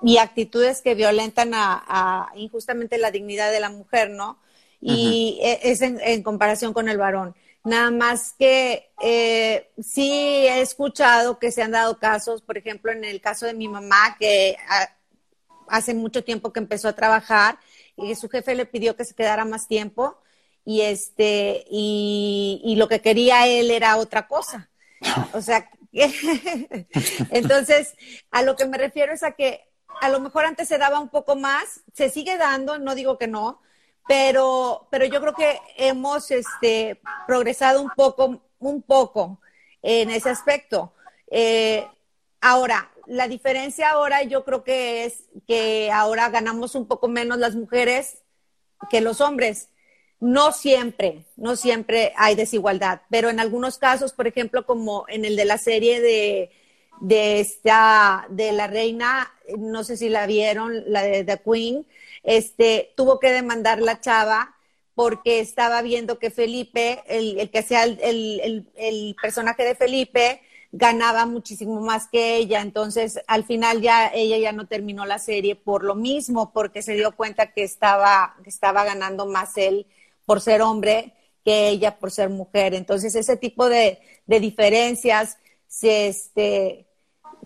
y 0.00 0.18
actitudes 0.18 0.80
que 0.80 0.94
violentan 0.94 1.52
a, 1.54 2.30
injustamente 2.36 2.98
la 2.98 3.10
dignidad 3.10 3.50
de 3.50 3.60
la 3.60 3.70
mujer, 3.70 4.10
¿no? 4.10 4.38
Y 4.80 5.38
e, 5.42 5.60
es 5.62 5.82
en, 5.82 6.22
comparación 6.22 6.72
con 6.72 6.88
el 6.88 6.98
varón. 6.98 7.34
Nada 7.64 7.90
más 7.90 8.34
que 8.38 8.90
eh, 9.02 9.70
sí 9.80 10.10
he 10.12 10.60
escuchado 10.60 11.38
que 11.38 11.52
se 11.52 11.62
han 11.62 11.72
dado 11.72 11.98
casos, 11.98 12.42
por 12.42 12.58
ejemplo, 12.58 12.92
en 12.92 13.04
el 13.04 13.20
caso 13.20 13.46
de 13.46 13.54
mi 13.54 13.68
mamá, 13.68 14.16
que 14.18 14.56
hace 15.68 15.94
mucho 15.94 16.22
tiempo 16.22 16.52
que 16.52 16.60
empezó 16.60 16.88
a 16.88 16.94
trabajar 16.94 17.58
y 17.96 18.14
su 18.14 18.28
jefe 18.28 18.54
le 18.54 18.66
pidió 18.66 18.96
que 18.96 19.04
se 19.04 19.14
quedara 19.14 19.44
más 19.44 19.68
tiempo 19.68 20.18
y 20.64 20.82
este 20.82 21.64
y, 21.70 22.74
lo 22.76 22.88
que 22.88 23.00
quería 23.00 23.46
él 23.46 23.70
era 23.70 23.96
otra 23.96 24.28
cosa. 24.28 24.70
O 25.32 25.40
sea, 25.40 25.68
entonces 27.30 27.94
a 28.30 28.42
lo 28.42 28.56
que 28.56 28.66
me 28.66 28.78
refiero 28.78 29.12
es 29.12 29.22
a 29.22 29.32
que 29.32 29.68
a 30.00 30.08
lo 30.08 30.20
mejor 30.20 30.44
antes 30.44 30.68
se 30.68 30.78
daba 30.78 31.00
un 31.00 31.10
poco 31.10 31.36
más, 31.36 31.82
se 31.92 32.08
sigue 32.08 32.36
dando, 32.38 32.78
no 32.78 32.94
digo 32.94 33.18
que 33.18 33.28
no, 33.28 33.60
pero, 34.08 34.88
pero 34.90 35.04
yo 35.04 35.20
creo 35.20 35.34
que 35.34 35.60
hemos 35.76 36.30
este, 36.30 37.00
progresado 37.26 37.82
un 37.82 37.90
poco, 37.90 38.42
un 38.58 38.82
poco 38.82 39.40
en 39.82 40.10
ese 40.10 40.30
aspecto. 40.30 40.94
Eh, 41.30 41.86
ahora, 42.40 42.91
la 43.06 43.28
diferencia 43.28 43.90
ahora 43.90 44.22
yo 44.22 44.44
creo 44.44 44.64
que 44.64 45.04
es 45.04 45.24
que 45.46 45.90
ahora 45.92 46.28
ganamos 46.30 46.74
un 46.74 46.86
poco 46.86 47.08
menos 47.08 47.38
las 47.38 47.54
mujeres 47.54 48.22
que 48.90 49.00
los 49.00 49.20
hombres. 49.20 49.68
No 50.20 50.52
siempre, 50.52 51.24
no 51.36 51.56
siempre 51.56 52.12
hay 52.16 52.36
desigualdad, 52.36 53.02
pero 53.10 53.28
en 53.28 53.40
algunos 53.40 53.78
casos, 53.78 54.12
por 54.12 54.28
ejemplo, 54.28 54.64
como 54.66 55.04
en 55.08 55.24
el 55.24 55.34
de 55.34 55.44
la 55.44 55.58
serie 55.58 56.00
de, 56.00 56.50
de 57.00 57.40
esta, 57.40 58.26
de 58.30 58.52
la 58.52 58.68
reina, 58.68 59.32
no 59.58 59.82
sé 59.82 59.96
si 59.96 60.08
la 60.08 60.26
vieron, 60.26 60.84
la 60.86 61.02
de 61.02 61.24
The 61.24 61.40
Queen, 61.44 61.86
este, 62.22 62.92
tuvo 62.96 63.18
que 63.18 63.32
demandar 63.32 63.82
la 63.82 64.00
chava 64.00 64.54
porque 64.94 65.40
estaba 65.40 65.82
viendo 65.82 66.20
que 66.20 66.30
Felipe, 66.30 67.02
el, 67.08 67.50
que 67.50 67.58
hacía 67.58 67.82
el, 67.82 68.68
el 68.76 69.16
personaje 69.20 69.64
de 69.64 69.74
Felipe, 69.74 70.40
ganaba 70.72 71.26
muchísimo 71.26 71.80
más 71.82 72.08
que 72.08 72.36
ella, 72.36 72.62
entonces 72.62 73.20
al 73.26 73.44
final 73.44 73.82
ya 73.82 74.08
ella 74.08 74.38
ya 74.38 74.52
no 74.52 74.66
terminó 74.66 75.04
la 75.04 75.18
serie 75.18 75.54
por 75.54 75.84
lo 75.84 75.94
mismo, 75.94 76.52
porque 76.52 76.82
se 76.82 76.94
dio 76.94 77.12
cuenta 77.14 77.52
que 77.52 77.62
estaba, 77.62 78.36
que 78.42 78.48
estaba 78.48 78.82
ganando 78.84 79.26
más 79.26 79.56
él 79.58 79.86
por 80.24 80.40
ser 80.40 80.62
hombre 80.62 81.14
que 81.44 81.68
ella 81.68 81.98
por 81.98 82.10
ser 82.10 82.30
mujer. 82.30 82.74
Entonces 82.74 83.14
ese 83.14 83.36
tipo 83.36 83.68
de, 83.68 83.98
de 84.26 84.40
diferencias 84.40 85.38
se 85.66 86.08
este, 86.08 86.86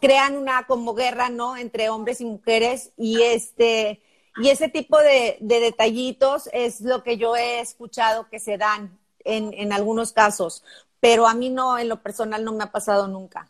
crean 0.00 0.36
una 0.36 0.66
como 0.66 0.94
guerra, 0.94 1.28
¿no? 1.28 1.56
Entre 1.56 1.88
hombres 1.88 2.20
y 2.20 2.24
mujeres 2.26 2.92
y 2.96 3.22
este 3.22 4.02
y 4.38 4.50
ese 4.50 4.68
tipo 4.68 4.98
de, 4.98 5.38
de 5.40 5.60
detallitos 5.60 6.50
es 6.52 6.82
lo 6.82 7.02
que 7.02 7.16
yo 7.16 7.36
he 7.36 7.60
escuchado 7.60 8.28
que 8.28 8.38
se 8.38 8.58
dan 8.58 8.98
en, 9.24 9.54
en 9.54 9.72
algunos 9.72 10.12
casos 10.12 10.62
pero 11.06 11.28
a 11.28 11.34
mí 11.34 11.50
no, 11.50 11.78
en 11.78 11.88
lo 11.88 12.02
personal 12.02 12.44
no 12.44 12.52
me 12.52 12.64
ha 12.64 12.72
pasado 12.72 13.06
nunca. 13.06 13.48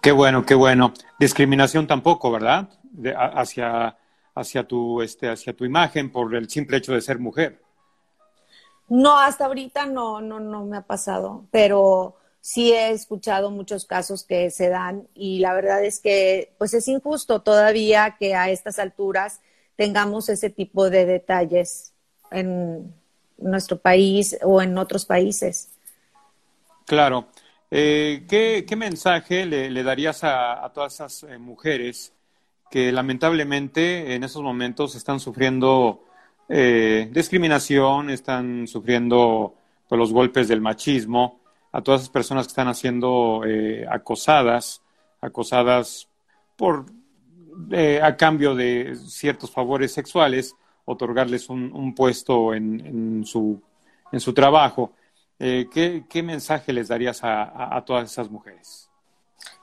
Qué 0.00 0.12
bueno, 0.12 0.46
qué 0.46 0.54
bueno. 0.54 0.94
Discriminación 1.18 1.88
tampoco, 1.88 2.30
¿verdad? 2.30 2.68
hacia, 3.34 3.98
hacia, 4.36 4.68
tu, 4.68 5.02
este, 5.02 5.28
hacia 5.28 5.52
tu 5.52 5.64
imagen 5.64 6.12
por 6.12 6.32
el 6.32 6.48
simple 6.48 6.76
hecho 6.76 6.92
de 6.92 7.00
ser 7.00 7.18
mujer. 7.18 7.60
No, 8.88 9.18
hasta 9.18 9.46
ahorita 9.46 9.86
no, 9.86 10.20
no, 10.20 10.38
no 10.38 10.64
me 10.64 10.76
ha 10.76 10.82
pasado, 10.82 11.44
pero, 11.50 12.14
sí 12.40 12.72
he 12.72 12.92
escuchado 12.92 13.50
muchos 13.50 13.84
casos 13.84 14.22
que 14.22 14.50
se 14.50 14.68
dan 14.68 15.08
y 15.12 15.40
la 15.40 15.52
verdad 15.52 15.84
es 15.84 16.00
que 16.00 16.54
pues 16.56 16.72
es 16.72 16.88
injusto 16.88 17.42
todavía 17.42 18.16
que 18.18 18.34
a 18.34 18.48
estas 18.48 18.78
alturas 18.78 19.40
tengamos 19.76 20.28
ese 20.28 20.50
tipo 20.50 20.88
de 20.88 21.04
detalles 21.04 21.92
en 22.30 22.94
nuestro 23.38 23.76
país 23.78 24.38
o 24.42 24.62
en 24.62 24.78
otros 24.78 25.04
países. 25.04 25.70
Claro. 26.90 27.28
Eh, 27.70 28.26
¿qué, 28.28 28.76
mensaje 28.76 29.46
le, 29.46 29.82
darías 29.84 30.24
a, 30.24 30.68
todas 30.74 30.94
esas 30.94 31.22
eh, 31.22 31.38
mujeres 31.38 32.12
que 32.68 32.90
lamentablemente 32.90 34.12
en 34.16 34.24
esos 34.24 34.42
momentos 34.42 34.96
están 34.96 35.20
sufriendo 35.20 36.02
eh, 36.48 37.08
discriminación, 37.12 38.10
están 38.10 38.66
sufriendo 38.66 39.54
pues, 39.88 40.00
los 40.00 40.12
golpes 40.12 40.48
del 40.48 40.60
machismo, 40.60 41.38
a 41.70 41.80
todas 41.80 42.00
esas 42.00 42.10
personas 42.10 42.48
que 42.48 42.50
están 42.50 42.74
siendo 42.74 43.42
acosadas, 43.88 44.82
acosadas 45.20 46.08
por 46.56 46.86
a 48.02 48.16
cambio 48.16 48.56
de 48.56 48.96
ciertos 48.96 49.52
favores 49.52 49.92
sexuales, 49.92 50.56
otorgarles 50.86 51.50
un, 51.50 51.94
puesto 51.94 52.52
en, 52.52 53.24
su, 53.24 53.62
en 54.10 54.18
su 54.18 54.34
trabajo. 54.34 54.92
Eh, 55.42 55.70
¿qué, 56.06 56.22
mensaje 56.22 56.70
les 56.70 56.88
darías 56.88 57.20
a, 57.22 57.82
todas 57.86 58.12
esas 58.12 58.28
mujeres? 58.28 58.90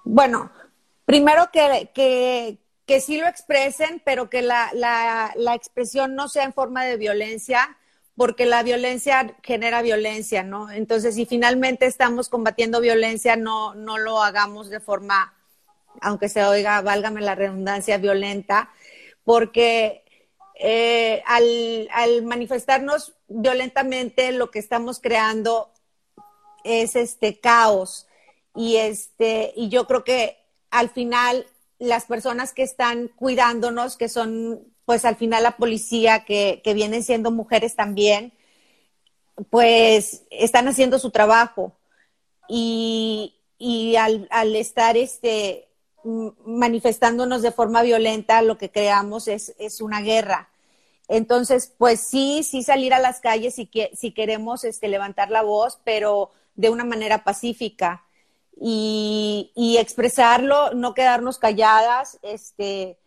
Bueno, 0.03 0.51
primero 1.05 1.51
que, 1.53 2.57
que, 2.87 2.99
sí 2.99 3.19
lo 3.19 3.27
expresen, 3.27 4.01
pero 4.03 4.27
que 4.27 4.41
la, 4.41 4.71
la, 4.73 5.53
expresión 5.53 6.15
no 6.15 6.29
sea 6.29 6.45
en 6.45 6.53
forma 6.53 6.83
de 6.83 6.97
violencia, 6.97 7.77
porque 8.15 8.47
la 8.47 8.63
violencia 8.63 9.35
genera 9.43 9.83
violencia, 9.83 10.41
¿no? 10.41 10.71
Entonces, 10.71 11.13
si 11.13 11.27
finalmente 11.27 11.85
estamos 11.85 12.27
combatiendo 12.27 12.81
violencia, 12.81 13.35
no, 13.35 13.75
no 13.75 13.99
lo 13.99 14.23
hagamos 14.23 14.71
de 14.71 14.79
forma, 14.79 15.35
aunque 16.01 16.27
se 16.27 16.43
oiga, 16.43 16.81
válgame 16.81 17.21
la 17.21 17.35
redundancia, 17.35 17.99
violenta, 17.99 18.71
porque 19.23 20.06
eh, 20.59 21.21
al, 21.25 22.23
manifestarnos 22.23 23.13
violentamente 23.27 24.31
lo 24.31 24.49
que 24.49 24.59
estamos 24.59 24.99
creando 24.99 25.71
es 26.63 26.95
este 26.95 27.39
caos. 27.39 28.07
Y 28.55 28.77
este 28.77 29.53
y 29.55 29.69
yo 29.69 29.85
creo 29.85 30.03
que 30.03 30.37
al 30.71 30.89
final 30.89 31.45
las 31.79 32.05
personas 32.05 32.53
que 32.53 32.63
están 32.63 33.07
cuidándonos 33.09 33.97
que 33.97 34.09
son 34.09 34.63
pues 34.85 35.05
al 35.05 35.15
final 35.15 35.43
la 35.43 35.57
policía 35.57 36.25
que, 36.25 36.61
vienen 36.73 37.03
siendo 37.03 37.29
mujeres 37.29 37.75
también 37.75 38.33
pues 39.49 40.23
están 40.31 40.67
haciendo 40.67 40.97
su 40.97 41.11
trabajo. 41.11 41.73
Y, 42.49 43.33
al, 43.97 44.27
al, 44.31 44.55
estar 44.55 44.95
este 44.95 45.66
manifestándonos 46.03 47.41
de 47.41 47.51
forma 47.51 47.81
violenta, 47.81 48.41
lo 48.41 48.57
que 48.57 48.71
creamos 48.71 49.27
es, 49.27 49.55
es 49.59 49.81
una 49.81 50.01
guerra. 50.01 50.49
Entonces, 51.07 51.73
pues 51.77 52.01
sí, 52.01 52.43
sí 52.43 52.63
salir 52.63 52.93
a 52.93 52.99
las 52.99 53.19
calles 53.19 53.55
si, 53.55 53.65
que, 53.65 53.91
si 53.95 54.11
queremos 54.11 54.63
este, 54.63 54.87
levantar 54.87 55.31
la 55.31 55.41
voz, 55.41 55.79
pero 55.83 56.31
de 56.55 56.69
una 56.69 56.83
manera 56.83 57.23
pacífica 57.23 58.03
y, 58.59 59.51
y 59.55 59.77
expresarlo, 59.77 60.73
no 60.73 60.93
quedarnos 60.93 61.37
calladas, 61.37 62.19
este, 62.23 62.97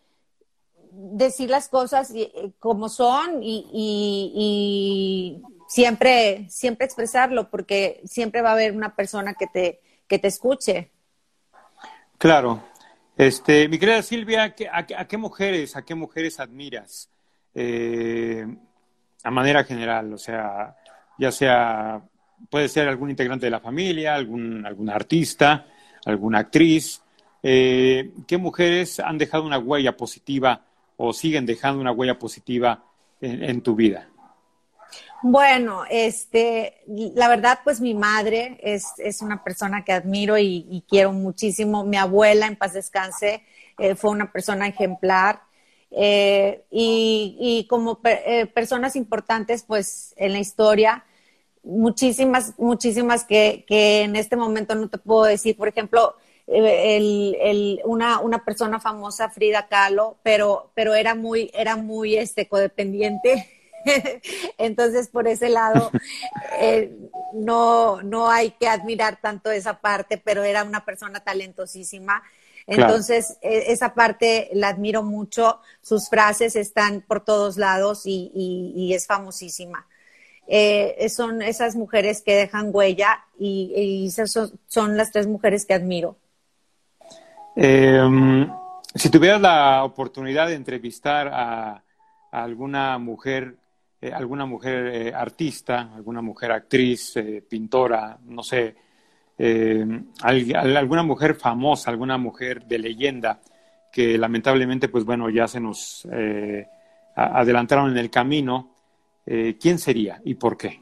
decir 0.91 1.49
las 1.49 1.69
cosas 1.69 2.11
eh, 2.15 2.51
como 2.59 2.89
son 2.89 3.43
y, 3.43 3.67
y, 3.71 4.31
y, 4.35 5.41
siempre, 5.67 6.47
siempre 6.49 6.85
expresarlo, 6.85 7.49
porque 7.49 8.01
siempre 8.05 8.41
va 8.41 8.49
a 8.49 8.53
haber 8.53 8.75
una 8.75 8.95
persona 8.95 9.33
que 9.33 9.47
te, 9.47 9.81
que 10.07 10.19
te 10.19 10.27
escuche. 10.27 10.91
Claro, 12.17 12.61
este, 13.21 13.67
mi 13.67 13.77
querida 13.77 14.01
Silvia, 14.01 14.55
¿a, 14.71 14.83
qué 15.07 15.17
mujeres, 15.17 15.75
a 15.75 15.83
qué 15.83 15.93
mujeres 15.93 16.39
admiras? 16.39 17.07
Eh, 17.53 18.47
a 19.23 19.29
manera 19.29 19.63
general, 19.63 20.11
o 20.11 20.17
sea, 20.17 20.75
ya 21.19 21.31
sea, 21.31 22.01
puede 22.49 22.67
ser 22.67 22.87
algún 22.87 23.11
integrante 23.11 23.45
de 23.45 23.51
la 23.51 23.59
familia, 23.59 24.15
algún, 24.15 24.65
algún 24.65 24.89
artista, 24.89 25.67
alguna 26.03 26.39
actriz. 26.39 27.03
Eh, 27.43 28.11
¿Qué 28.25 28.37
mujeres 28.39 28.99
han 28.99 29.19
dejado 29.19 29.45
una 29.45 29.59
huella 29.59 29.95
positiva 29.95 30.65
o 30.97 31.13
siguen 31.13 31.45
dejando 31.45 31.79
una 31.79 31.91
huella 31.91 32.17
positiva 32.17 32.83
en 33.21 33.61
tu 33.61 33.75
vida? 33.75 34.10
Bueno, 35.23 35.83
este, 35.89 36.81
la 36.87 37.27
verdad, 37.27 37.59
pues 37.63 37.79
mi 37.79 37.93
madre 37.93 38.59
es, 38.63 38.85
es 38.97 39.21
una 39.21 39.43
persona 39.43 39.83
que 39.85 39.91
admiro 39.93 40.37
y, 40.37 40.83
quiero 40.89 41.13
muchísimo. 41.13 41.83
Mi 41.83 41.97
abuela, 41.97 42.47
en 42.47 42.55
paz 42.55 42.73
descanse, 42.73 43.43
eh, 43.77 43.95
fue 43.95 44.09
una 44.11 44.31
persona 44.31 44.67
ejemplar. 44.67 45.41
Eh, 45.91 46.63
y, 46.71 47.37
y, 47.39 47.67
como 47.67 47.99
eh, 48.03 48.47
personas 48.47 48.95
importantes, 48.95 49.63
pues 49.63 50.13
en 50.17 50.33
la 50.33 50.39
historia, 50.39 51.05
muchísimas, 51.63 52.57
muchísimas 52.57 53.23
que, 53.23 53.65
que 53.67 54.01
en 54.03 54.15
este 54.15 54.35
momento 54.35 54.73
no 54.75 54.89
te 54.89 54.97
puedo 54.97 55.25
decir. 55.25 55.55
Por 55.55 55.67
ejemplo, 55.67 56.15
el, 56.47 57.37
el, 57.39 57.81
una, 57.85 58.19
una 58.19 58.43
persona 58.43 58.79
famosa, 58.79 59.29
Frida 59.29 59.67
Kahlo, 59.67 60.17
pero, 60.23 60.71
pero 60.73 60.95
era 60.95 61.13
muy, 61.15 61.51
era 61.53 61.75
muy 61.75 62.15
este, 62.17 62.47
codependiente 62.47 63.47
Entonces, 64.57 65.07
por 65.07 65.27
ese 65.27 65.49
lado, 65.49 65.91
eh, 66.59 66.95
no, 67.33 68.01
no 68.01 68.29
hay 68.29 68.51
que 68.51 68.67
admirar 68.67 69.19
tanto 69.21 69.51
esa 69.51 69.79
parte, 69.79 70.17
pero 70.17 70.43
era 70.43 70.63
una 70.63 70.85
persona 70.85 71.19
talentosísima. 71.19 72.23
Entonces, 72.67 73.37
e, 73.41 73.71
esa 73.71 73.93
parte 73.93 74.49
la 74.53 74.69
admiro 74.69 75.03
mucho. 75.03 75.59
Sus 75.81 76.09
frases 76.09 76.55
están 76.55 77.01
por 77.01 77.23
todos 77.23 77.57
lados 77.57 78.03
y, 78.05 78.91
es 78.93 79.07
famosísima. 79.07 79.87
Eh, 80.47 81.07
son 81.09 81.41
esas 81.41 81.75
mujeres 81.75 82.21
que 82.21 82.35
dejan 82.35 82.71
huella 82.73 83.25
y, 83.39 84.05
esas 84.07 84.31
son, 84.67 84.97
las 84.97 85.11
tres 85.11 85.27
mujeres 85.27 85.65
que 85.65 85.73
admiro. 85.73 86.17
Em, 87.55 88.49
si 88.95 89.09
tuvieras 89.09 89.41
la 89.41 89.83
oportunidad 89.83 90.47
de 90.47 90.55
entrevistar 90.55 91.29
a 91.33 91.83
alguna 92.31 92.97
mujer 92.97 93.55
eh, 94.03 94.11
alguna 94.11 94.47
mujer 94.47 94.87
eh, 94.87 95.13
artista, 95.13 95.91
alguna 95.93 96.23
mujer 96.23 96.51
actriz, 96.51 97.17
eh, 97.17 97.43
pintora, 97.47 98.17
no 98.25 98.41
sé, 98.41 98.75
alguna 100.23 101.03
mujer 101.03 101.35
famosa, 101.35 101.89
alguna 101.89 102.17
mujer 102.17 102.65
de 102.65 102.77
leyenda 102.77 103.41
que 103.91 104.17
lamentablemente, 104.17 104.87
pues 104.87 105.03
bueno, 105.03 105.31
ya 105.31 105.47
se 105.47 105.59
nos 105.59 106.07
adelantaron 107.15 107.89
en 107.89 107.97
el 107.97 108.11
camino. 108.11 108.75
¿Quién 109.25 109.79
sería 109.79 110.21
y 110.23 110.35
por 110.35 110.57
qué? 110.57 110.79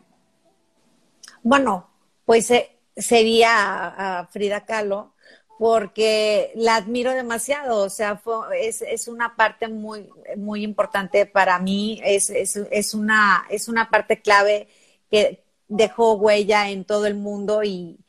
Bueno, 1.41 1.89
pues 2.25 2.51
sería 2.97 4.27
Frida 4.29 4.65
Kahlo, 4.65 5.13
porque 5.59 6.53
la 6.55 6.77
admiro 6.77 7.13
demasiado, 7.13 7.83
o 7.83 7.89
sea, 7.89 8.21
es, 8.57 8.81
es, 8.81 9.09
una 9.09 9.35
parte 9.35 9.67
muy, 9.67 10.07
muy 10.37 10.63
importante 10.63 11.25
para 11.25 11.59
mí, 11.59 11.99
es, 12.05 12.29
es, 12.29 12.55
es, 12.55 12.93
una, 12.93 13.45
es 13.49 13.67
una 13.67 13.89
parte 13.89 14.21
clave 14.21 14.69
que 15.11 15.43
dejó 15.67 16.13
huella 16.13 16.69
en 16.69 16.85
todo 16.85 17.07
el 17.07 17.15
mundo 17.15 17.61
y, 17.63 17.99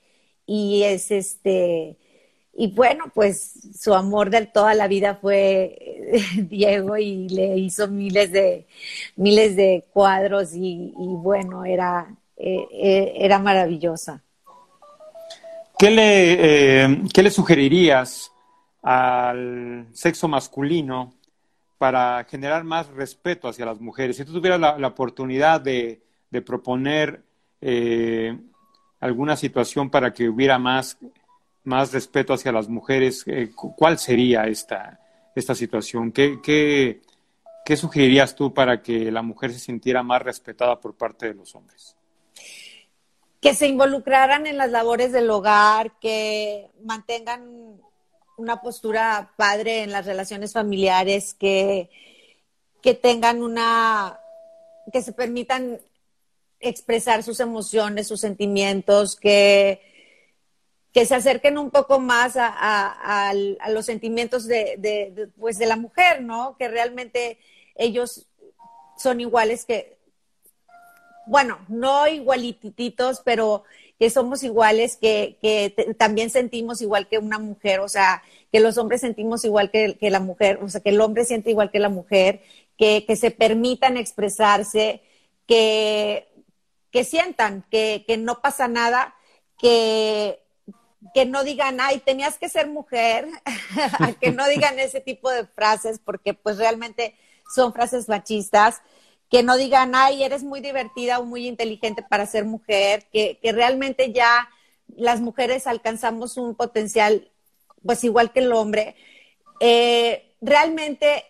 y 0.47 0.85
es 0.85 1.11
este, 1.11 1.99
y 2.55 2.69
bueno, 2.69 3.07
pues 3.15 3.55
su 3.77 3.95
amor 3.95 4.31
de 4.31 4.47
toda 4.47 4.75
la 4.75 4.87
vida 4.89 5.17
fue 5.17 6.13
Diego 6.49 6.97
y 6.99 7.29
le 7.31 7.59
hizo 7.59 7.89
miles 7.89 8.31
de, 8.33 8.67
miles 9.17 9.57
de 9.57 9.87
cuadros 9.93 10.55
y, 10.55 10.93
bueno, 10.97 11.65
era, 11.65 12.17
eh, 12.37 12.67
eh, 12.73 13.13
era 13.17 13.41
maravillosa. 13.41 14.23
¿Qué 15.81 15.91
le, 15.91 16.83
eh, 16.85 17.03
¿Qué 17.11 17.23
le 17.23 17.31
sugerirías 17.31 18.31
al 18.83 19.87
sexo 19.93 20.29
masculino 20.29 21.15
para 21.79 22.23
generar 22.25 22.65
más 22.65 22.89
respeto 22.89 23.49
hacia 23.49 23.65
las 23.65 23.81
mujeres? 23.81 24.19
Si 24.19 24.27
tú 24.27 24.35
tuvieras 24.35 24.61
la, 24.61 24.87
oportunidad 24.87 25.59
de, 25.63 26.03
proponer 26.45 27.23
eh, 27.63 28.39
alguna 29.01 29.37
situación 29.37 29.89
para 29.89 30.13
que 30.13 30.29
hubiera 30.29 30.59
más, 30.59 30.99
más 31.65 31.95
respeto 31.95 32.35
hacia 32.35 32.53
las 32.53 32.69
mujeres, 32.69 33.25
eh, 33.27 33.51
¿cuál 33.55 33.99
sería 33.99 34.45
esta, 34.49 35.01
esta 35.35 35.55
situación? 35.55 36.13
¿Qué, 36.13 36.41
qué, 36.43 37.01
¿Qué 37.65 37.77
sugerirías 37.79 38.37
tú 38.37 38.53
para 38.53 38.83
que 38.83 39.11
la 39.11 39.23
mujer 39.23 39.51
se 39.51 39.59
sintiera 39.59 40.03
más 40.03 40.21
respetada 40.21 40.79
por 40.79 40.95
parte 40.95 41.29
de 41.29 41.33
los 41.37 41.55
hombres? 41.55 41.97
Que 43.41 43.55
se 43.55 43.67
involucraran 43.67 44.47
en 44.47 44.59
las 44.59 44.71
labores 44.71 45.13
del 45.13 45.31
hogar, 45.31 45.99
que 45.99 46.71
mantengan 46.83 47.81
una 48.37 48.61
postura 48.61 49.33
padre 49.37 49.83
en 49.83 49.93
las 49.93 50.07
relaciones 50.07 50.53
familiares, 50.53 51.35
que, 51.35 51.91
que 52.83 52.95
tengan 52.95 53.43
una, 53.43 54.21
que 54.93 55.03
se 55.03 55.13
permitan 55.13 55.81
expresar 56.61 57.23
sus 57.23 57.41
emociones, 57.41 58.09
sus 58.09 58.21
sentimientos, 58.21 59.17
que, 59.17 59.81
que 60.93 61.07
se 61.07 61.15
acerquen 61.15 61.57
un 61.57 61.71
poco 61.71 61.99
más 61.99 62.35
a, 62.37 63.33
los 63.69 63.87
sentimientos 63.87 64.47
de, 64.47 65.31
pues 65.39 65.59
de 65.59 65.67
la 65.67 65.77
mujer, 65.77 66.23
¿no? 66.23 66.57
Que 66.59 66.69
realmente 66.69 67.39
ellos 67.75 68.27
son 68.99 69.21
iguales 69.21 69.65
que, 69.65 70.00
bueno, 71.31 71.61
no 71.69 72.09
igualititos, 72.09 73.23
pero 73.25 73.63
que 74.01 74.11
somos 74.11 74.43
iguales, 74.43 74.97
que, 74.97 75.37
también 75.97 76.29
sentimos 76.29 76.83
igual 76.83 77.07
que 77.07 77.19
una 77.19 77.39
mujer, 77.39 77.79
o 77.81 77.89
sea, 77.89 78.23
que 78.51 78.59
los 78.59 78.79
hombres 78.79 79.03
sentimos 79.03 79.45
igual 79.45 79.71
que, 79.71 79.97
que, 79.97 80.11
la 80.11 80.19
mujer, 80.19 80.59
o 80.61 80.69
sea, 80.69 80.81
que 80.81 80.91
el 80.91 81.01
hombre 81.01 81.25
siente 81.25 81.51
igual 81.51 81.71
que 81.71 81.79
la 81.79 81.89
mujer, 81.89 82.43
que, 82.77 83.05
que 83.07 83.15
se 83.15 83.31
permitan 83.31 83.97
expresarse, 83.97 85.03
que, 85.47 86.27
que 86.91 87.05
sientan 87.05 87.65
que, 87.71 88.05
que 88.09 88.17
no 88.17 88.41
pasa 88.43 88.67
nada, 88.67 89.15
que 89.57 90.41
que 91.15 91.25
no 91.25 91.45
digan, 91.45 91.81
ay, 91.81 91.99
tenías 92.01 92.37
que 92.37 92.51
ser 92.51 92.69
mujer, 92.69 93.27
que 94.21 94.33
no 94.33 94.47
digan 94.49 94.79
ese 94.79 95.01
tipo 95.01 95.31
de 95.31 95.47
frases, 95.47 95.99
porque 96.05 96.35
pues 96.35 96.59
realmente 96.59 97.17
son 97.55 97.73
frases 97.73 98.07
machistas, 98.07 98.83
que 99.31 99.43
no 99.43 99.57
digan, 99.57 99.95
ay, 99.95 100.23
eres 100.25 100.43
muy 100.43 100.61
divertida 100.61 101.19
o 101.19 101.25
muy 101.25 101.47
inteligente 101.47 102.03
para 102.03 102.27
ser 102.27 102.45
mujer, 102.45 103.07
que, 103.13 103.39
que 103.41 103.53
realmente 103.53 104.13
ya 104.13 104.49
las 104.97 105.21
mujeres 105.21 105.67
alcanzamos 105.67 106.37
un 106.37 106.55
potencial, 106.55 107.31
pues 107.85 108.03
igual 108.05 108.33
que 108.33 108.41
el 108.41 108.53
hombre. 108.53 108.97
Eh, 109.61 110.35
realmente 110.41 111.25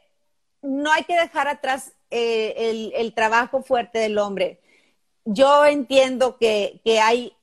no 0.63 0.91
hay 0.93 1.05
que 1.05 1.19
dejar 1.19 1.49
atrás 1.49 1.93
eh, 2.11 2.55
el, 2.57 2.93
el, 2.97 3.13
trabajo 3.13 3.63
fuerte 3.63 3.99
del 3.99 4.19
hombre. 4.19 4.61
Yo 5.25 5.65
entiendo 5.67 6.39
que, 6.39 6.81
que 6.85 7.01
hay 7.01 7.35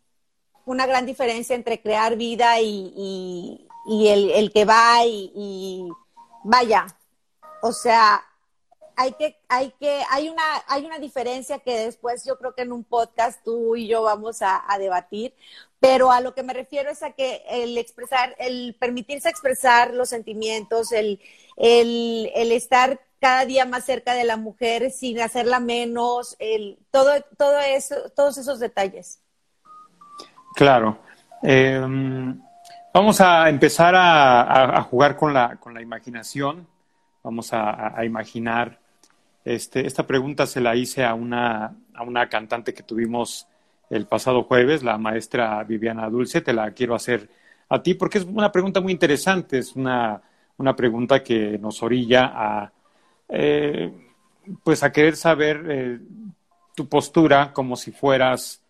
una 0.68 0.86
gran 0.86 1.06
diferencia 1.06 1.56
entre 1.56 1.82
crear 1.82 2.18
vida 2.18 2.60
y, 2.60 3.66
el, 3.88 4.52
que 4.52 4.66
va 4.66 5.06
y, 5.06 5.88
vaya, 6.44 6.88
o 7.62 7.72
sea, 7.72 8.22
hay 8.98 9.14
que, 9.14 9.38
hay 9.48 9.72
que, 9.80 10.04
hay 10.10 10.28
una, 10.28 10.44
hay 10.68 10.86
una 10.86 11.00
diferencia 11.00 11.60
que 11.60 11.78
después 11.86 12.26
yo 12.26 12.38
creo 12.38 12.56
que 12.56 12.64
en 12.64 12.72
un 12.72 12.84
podcast 12.84 13.42
tú 13.44 13.76
y 13.76 13.88
yo 13.88 14.02
vamos 14.02 14.40
a, 14.42 14.64
debatir, 14.80 15.34
pero 15.80 16.12
a 16.12 16.20
lo 16.20 16.34
que 16.34 16.44
me 16.44 16.54
refiero 16.54 16.90
es 16.90 17.04
a 17.04 17.12
que 17.12 17.44
el 17.50 17.78
expresar, 17.78 18.36
el 18.40 18.76
permitirse 18.80 19.30
expresar 19.30 19.94
los 19.94 20.10
sentimientos, 20.10 20.92
el, 20.92 21.22
el, 21.56 22.32
el 22.36 22.52
estar 22.52 23.00
cada 23.22 23.46
día 23.46 23.66
más 23.66 23.86
cerca 23.86 24.14
de 24.14 24.24
la 24.24 24.36
mujer 24.36 24.92
sin 24.92 25.20
hacerla 25.22 25.60
menos, 25.60 26.36
el, 26.40 26.80
todo, 26.92 27.12
todo 27.38 27.60
eso, 27.60 27.96
todos 28.16 28.38
esos 28.38 28.60
detalles. 28.60 29.22
Claro. 30.56 30.98
Em, 31.44 32.42
vamos 32.92 33.22
a 33.22 33.48
empezar 33.50 33.94
a, 33.96 34.82
jugar 34.90 35.16
con 35.16 35.34
la, 35.34 35.58
con 35.58 35.76
la 35.76 35.84
imaginación. 35.84 36.68
Vamos 37.24 37.50
a, 37.52 38.04
imaginar. 38.04 38.80
Este, 39.48 39.88
esta 39.88 40.06
pregunta 40.06 40.46
se 40.46 40.60
la 40.60 40.76
hice 40.76 41.06
a 41.06 41.14
una, 41.14 41.74
a 41.94 42.04
una 42.04 42.28
cantante 42.28 42.74
que 42.74 42.84
tuvimos 42.84 43.48
el 43.90 44.06
pasado 44.06 44.44
jueves, 44.44 44.84
la 44.84 44.98
maestra 44.98 45.64
Viviana 45.64 46.10
Dulce. 46.10 46.42
Te 46.42 46.52
la 46.52 46.72
quiero 46.72 46.96
hacer 46.96 47.30
a 47.70 47.82
ti 47.82 47.94
porque 47.94 48.18
es 48.18 48.26
una 48.26 48.52
pregunta 48.52 48.82
muy 48.82 48.92
interesante. 48.92 49.60
Es 49.60 49.74
una, 49.78 50.22
una 50.58 50.76
pregunta 50.76 51.24
que 51.24 51.58
nos 51.60 51.82
orilla 51.82 52.30
a, 52.36 52.74
eh, 53.30 53.90
pues 54.66 54.84
a 54.84 54.92
querer 54.92 55.16
saber 55.16 55.64
eh, 55.70 56.00
tu 56.76 56.90
postura 56.90 57.54
como 57.54 57.78
si 57.78 57.92
fueras 57.92 58.62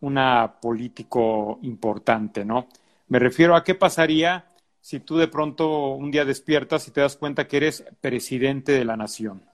una 0.00 0.60
político 0.60 1.58
importante, 1.62 2.44
¿no? 2.44 2.68
Me 3.08 3.18
refiero 3.18 3.56
a 3.56 3.64
qué 3.64 3.74
pasaría 3.74 4.44
si 4.82 5.00
tú 5.00 5.16
de 5.16 5.28
pronto 5.28 5.94
un 5.94 6.10
día 6.10 6.26
despiertas 6.26 6.86
y 6.86 6.90
te 6.90 7.00
das 7.00 7.16
cuenta 7.16 7.48
que 7.48 7.56
eres 7.56 7.82
presidente 8.02 8.72
de 8.72 8.84
la 8.84 8.98
nación. 8.98 9.48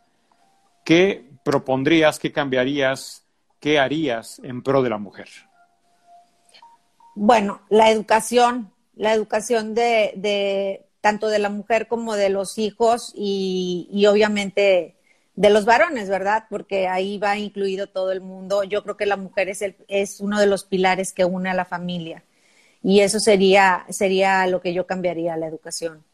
¿Qué 0.85 1.25
propondrías, 1.45 2.19
qué 2.19 2.33
cambiarías, 2.33 3.25
qué 3.61 3.79
harías 3.79 4.39
en 4.45 4.63
pro 4.63 4.83
de 4.83 4.91
la 4.91 4.99
mujer? 4.99 5.29
Bueno, 7.15 7.63
la 7.71 7.91
educación, 7.91 8.73
la 8.95 9.15
educación 9.15 9.75
de, 9.75 10.85
tanto 11.01 11.29
de 11.29 11.39
la 11.39 11.49
mujer 11.49 11.89
como 11.89 12.17
de 12.17 12.29
los 12.29 12.59
hijos 12.59 13.13
y, 13.15 13.89
y 13.91 14.07
obviamente 14.07 14.97
de 15.37 15.51
los 15.51 15.65
varones, 15.65 16.09
¿verdad? 16.09 16.45
Porque 16.49 16.87
ahí 16.87 17.19
va 17.19 17.37
incluido 17.39 17.89
todo 17.89 18.13
el 18.13 18.21
mundo. 18.21 18.63
Yo 18.65 18.83
creo 18.83 18.97
que 18.97 19.07
la 19.07 19.17
mujer 19.17 19.49
es, 19.49 19.63
el, 19.63 19.77
es 19.89 20.21
uno 20.21 20.39
de 20.39 20.47
los 20.47 20.65
pilares 20.65 21.13
que 21.13 21.25
une 21.25 21.51
a 21.51 21.55
la 21.55 21.65
familia. 21.65 22.25
Y 22.83 23.01
eso 23.01 23.19
sería, 23.19 23.87
sería 23.89 24.47
lo 24.47 24.61
que 24.61 24.75
yo 24.75 24.87
cambiaría, 24.87 25.37
la 25.37 25.47
educación. 25.47 26.05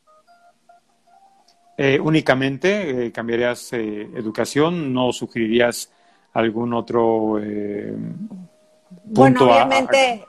Eh, 1.83 1.99
únicamente 1.99 3.07
eh, 3.07 3.11
cambiarías 3.11 3.73
eh, 3.73 4.03
educación, 4.15 4.93
no 4.93 5.15
sugerirías 5.15 5.91
algún 6.35 6.75
otro 6.75 7.41
punto. 7.41 8.27
Bueno, 9.05 9.47
obviamente 9.47 10.27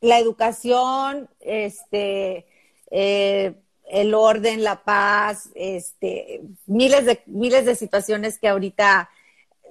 la 0.00 0.18
educación, 0.18 1.28
este, 1.38 2.46
el 2.90 4.14
orden, 4.14 4.64
la 4.64 4.84
paz, 4.84 5.50
este, 5.54 6.40
miles 6.64 7.04
de, 7.04 7.20
miles 7.26 7.66
de 7.66 7.74
situaciones 7.74 8.38
que 8.38 8.48
ahorita 8.48 9.10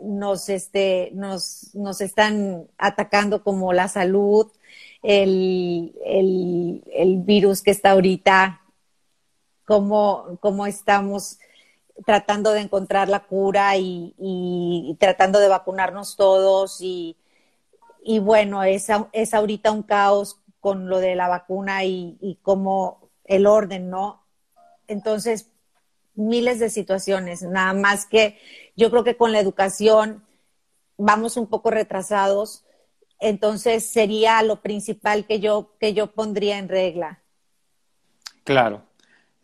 nos, 0.04 0.48
este, 0.50 1.10
nos, 1.16 1.74
nos 1.74 2.02
están 2.02 2.68
atacando 2.78 3.42
como 3.42 3.74
la 3.74 3.88
salud, 3.88 4.52
el, 5.02 5.92
el, 6.06 7.18
virus 7.24 7.64
que 7.64 7.72
está 7.72 7.92
ahorita, 7.92 8.62
cómo, 9.66 10.38
cómo 10.40 10.66
estamos 10.68 11.40
tratando 12.06 12.52
de 12.52 12.62
encontrar 12.62 13.10
la 13.10 13.22
cura 13.22 13.76
y, 13.78 14.96
tratando 15.00 15.40
de 15.40 15.48
vacunarnos 15.48 16.16
todos 16.16 16.82
y, 16.82 17.18
y 18.04 18.20
bueno, 18.20 18.64
es, 18.64 18.88
es 19.12 19.34
ahorita 19.34 19.72
un 19.72 19.84
caos 19.84 20.40
con 20.60 20.90
lo 20.90 21.00
de 21.00 21.16
la 21.16 21.28
vacuna 21.28 21.84
y, 21.84 22.18
y 22.22 22.36
cómo 22.42 23.10
el 23.24 23.48
orden, 23.48 23.90
¿no? 23.90 24.24
Entonces, 24.88 25.52
miles 26.16 26.60
de 26.60 26.70
situaciones, 26.70 27.42
nada 27.42 27.74
más 27.74 28.06
que 28.06 28.40
yo 28.76 28.90
creo 28.90 29.04
que 29.04 29.18
con 29.18 29.32
la 29.32 29.40
educación 29.40 30.26
vamos 30.98 31.38
un 31.38 31.48
poco 31.48 31.72
retrasados, 31.72 32.64
entonces 33.20 33.86
sería 33.86 34.42
lo 34.44 34.62
principal 34.62 35.26
que 35.26 35.40
yo, 35.40 35.74
que 35.80 35.94
yo 35.94 36.12
pondría 36.12 36.58
en 36.58 36.70
regla. 36.70 37.22
Claro. 38.44 38.84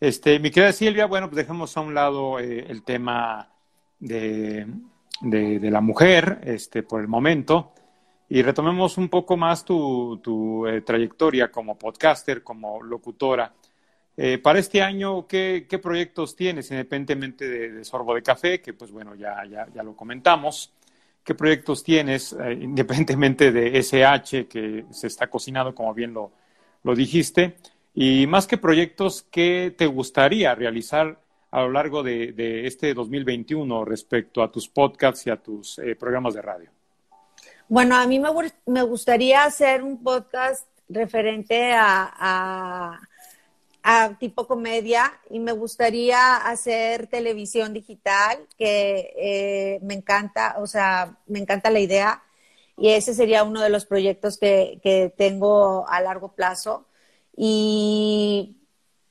Este, 0.02 0.40
mi 0.40 0.50
querida 0.50 0.74
Silvia, 0.74 1.06
bueno, 1.06 1.30
pues 1.30 1.38
dejemos 1.38 1.78
a 1.78 1.82
un 1.82 1.94
lado 1.94 2.40
eh, 2.40 2.66
el 2.68 2.82
tema 2.82 3.48
de, 4.00 4.66
de, 5.22 5.70
la 5.70 5.80
mujer 5.80 6.40
este, 6.44 6.82
por 6.82 7.02
el 7.02 7.08
momento 7.08 7.72
y 8.28 8.42
retomemos 8.42 8.98
un 8.98 9.10
poco 9.10 9.38
más 9.38 9.64
tu, 9.64 10.18
tu 10.18 10.66
eh, 10.66 10.82
trayectoria 10.82 11.52
como 11.52 11.78
podcaster, 11.78 12.42
como 12.42 12.82
locutora. 12.82 13.54
Eh, 14.18 14.40
para 14.40 14.58
este 14.58 14.82
año, 14.82 15.28
¿qué, 15.28 15.68
proyectos 15.80 16.36
tienes, 16.36 16.72
independientemente 16.72 17.48
de, 17.48 17.86
Sorbo 17.86 18.16
de 18.16 18.24
Café, 18.24 18.60
que 18.60 18.74
pues 18.74 18.90
bueno, 18.90 19.14
ya, 19.14 19.44
ya, 19.46 19.84
lo 19.84 19.96
comentamos? 19.96 20.74
¿Qué 21.24 21.36
proyectos 21.36 21.84
tienes, 21.84 22.36
independientemente 22.60 23.52
de 23.52 23.78
SH, 23.78 24.48
que 24.48 24.86
se 24.90 25.06
está 25.06 25.28
cocinando, 25.28 25.76
como 25.76 25.94
bien 25.94 26.12
lo, 26.12 26.32
lo 26.82 26.96
dijiste? 26.96 27.58
Y 27.94 28.28
más 28.28 28.48
que 28.48 28.58
proyectos, 28.58 29.24
¿qué 29.32 29.74
te 29.78 29.86
gustaría 29.86 30.56
realizar 30.56 31.20
a 31.52 31.62
lo 31.62 31.72
largo 31.72 32.04
de, 32.04 32.66
este 32.66 32.94
2021 32.94 33.84
respecto 33.84 34.42
a 34.42 34.52
tus 34.52 34.70
podcasts 34.70 35.28
y 35.28 35.30
a 35.30 35.38
tus 35.38 35.80
eh, 35.80 35.96
programas 35.96 36.34
de 36.34 36.42
radio? 36.42 36.70
Bueno, 37.68 37.96
a 37.96 38.06
mí 38.08 38.20
me, 38.20 38.30
me 38.66 38.84
gustaría 38.84 39.44
hacer 39.44 39.84
un 39.84 40.02
podcast 40.02 40.68
referente 40.90 41.74
a 41.74 43.00
a 43.84 44.16
tipo 44.20 44.48
comedia 44.48 45.20
y 45.30 45.40
me 45.40 45.52
gustaría 45.54 46.38
hacer 46.38 47.08
televisión 47.08 47.74
digital, 47.74 48.40
que 48.58 49.14
eh, 49.18 49.80
me 49.82 49.96
encanta, 49.96 50.56
o 50.60 50.68
sea, 50.68 51.18
me 51.28 51.40
encanta 51.40 51.72
la 51.72 51.80
idea 51.80 52.24
y 52.78 52.90
ese 52.90 53.14
sería 53.14 53.44
uno 53.44 53.62
de 53.62 53.70
los 53.70 53.86
proyectos 53.86 54.38
que, 54.38 54.80
que 54.84 55.14
tengo 55.16 55.88
a 55.88 56.02
largo 56.02 56.34
plazo. 56.34 56.86
Y 57.36 58.58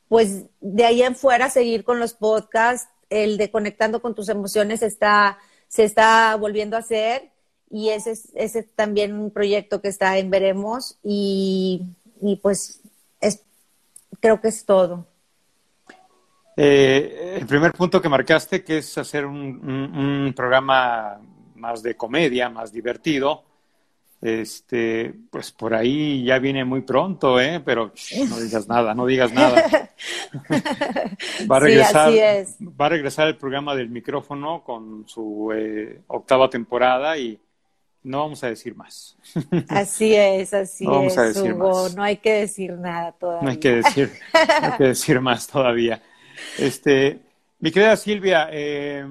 pues 0.08 0.46
de 0.60 0.84
ahí 0.84 1.02
en 1.02 1.16
fuera 1.16 1.50
seguir 1.50 1.84
con 1.84 2.00
los 2.00 2.14
podcasts, 2.14 2.88
el 3.08 3.36
de 3.38 3.50
Conectando 3.50 4.02
con 4.02 4.14
tus 4.14 4.28
emociones 4.28 4.82
está, 4.82 5.38
se 5.68 5.84
está 5.84 6.36
volviendo 6.36 6.76
a 6.76 6.80
hacer 6.80 7.30
y 7.70 7.90
ese 7.90 8.12
es, 8.12 8.28
ese 8.34 8.62
también 8.62 9.14
un 9.14 9.30
proyecto 9.30 9.80
que 9.80 9.88
está 9.88 10.18
en 10.18 10.30
veremos 10.30 10.98
y, 11.02 11.82
y 12.20 12.36
pues 12.36 12.80
es, 13.20 13.42
creo 14.20 14.40
que 14.40 14.48
es 14.48 14.64
todo. 14.64 15.06
Eh, 16.56 17.38
el 17.40 17.46
primer 17.46 17.72
punto 17.72 18.02
que 18.02 18.08
marcaste, 18.08 18.62
que 18.62 18.78
es 18.78 18.98
hacer 18.98 19.24
un, 19.24 20.32
programa 20.36 21.18
más 21.54 21.82
de 21.82 21.96
comedia, 21.96 22.50
más 22.50 22.72
divertido, 22.72 23.44
Este, 24.20 25.14
pues 25.30 25.50
por 25.50 25.72
ahí 25.72 26.24
ya 26.24 26.38
viene 26.38 26.62
muy 26.64 26.82
pronto, 26.82 27.40
¿eh? 27.40 27.60
Pero 27.64 27.92
no 28.28 28.40
digas 28.40 28.68
nada, 28.68 28.94
no 28.94 29.06
digas 29.06 29.32
nada. 29.32 29.64
va 31.50 31.56
a 31.56 31.60
regresar, 31.60 32.12
va 32.12 32.86
a 32.86 32.88
regresar 32.90 33.28
el 33.28 33.36
programa 33.36 33.74
del 33.74 33.88
micrófono 33.88 34.62
con 34.62 35.08
su 35.08 35.50
eh, 35.54 36.02
octava 36.08 36.50
temporada 36.50 37.16
y 37.16 37.40
no 38.02 38.18
vamos 38.20 38.44
a 38.44 38.48
decir 38.48 38.74
más. 38.74 39.16
Así 39.68 40.14
es, 40.14 40.52
así 40.54 40.86
no 40.86 41.02
es, 41.02 41.36
Hugo. 41.36 41.88
No 41.90 42.02
hay 42.02 42.16
que 42.16 42.32
decir 42.32 42.72
nada 42.72 43.12
todavía. 43.12 43.42
No 43.42 43.50
hay 43.50 43.58
que 43.58 43.76
decir, 43.76 44.12
no 44.34 44.66
hay 44.66 44.78
que 44.78 44.84
decir 44.84 45.20
más 45.20 45.46
todavía. 45.46 46.02
Este, 46.58 47.20
mi 47.58 47.70
querida 47.70 47.96
Silvia, 47.96 48.48
eh, 48.50 49.04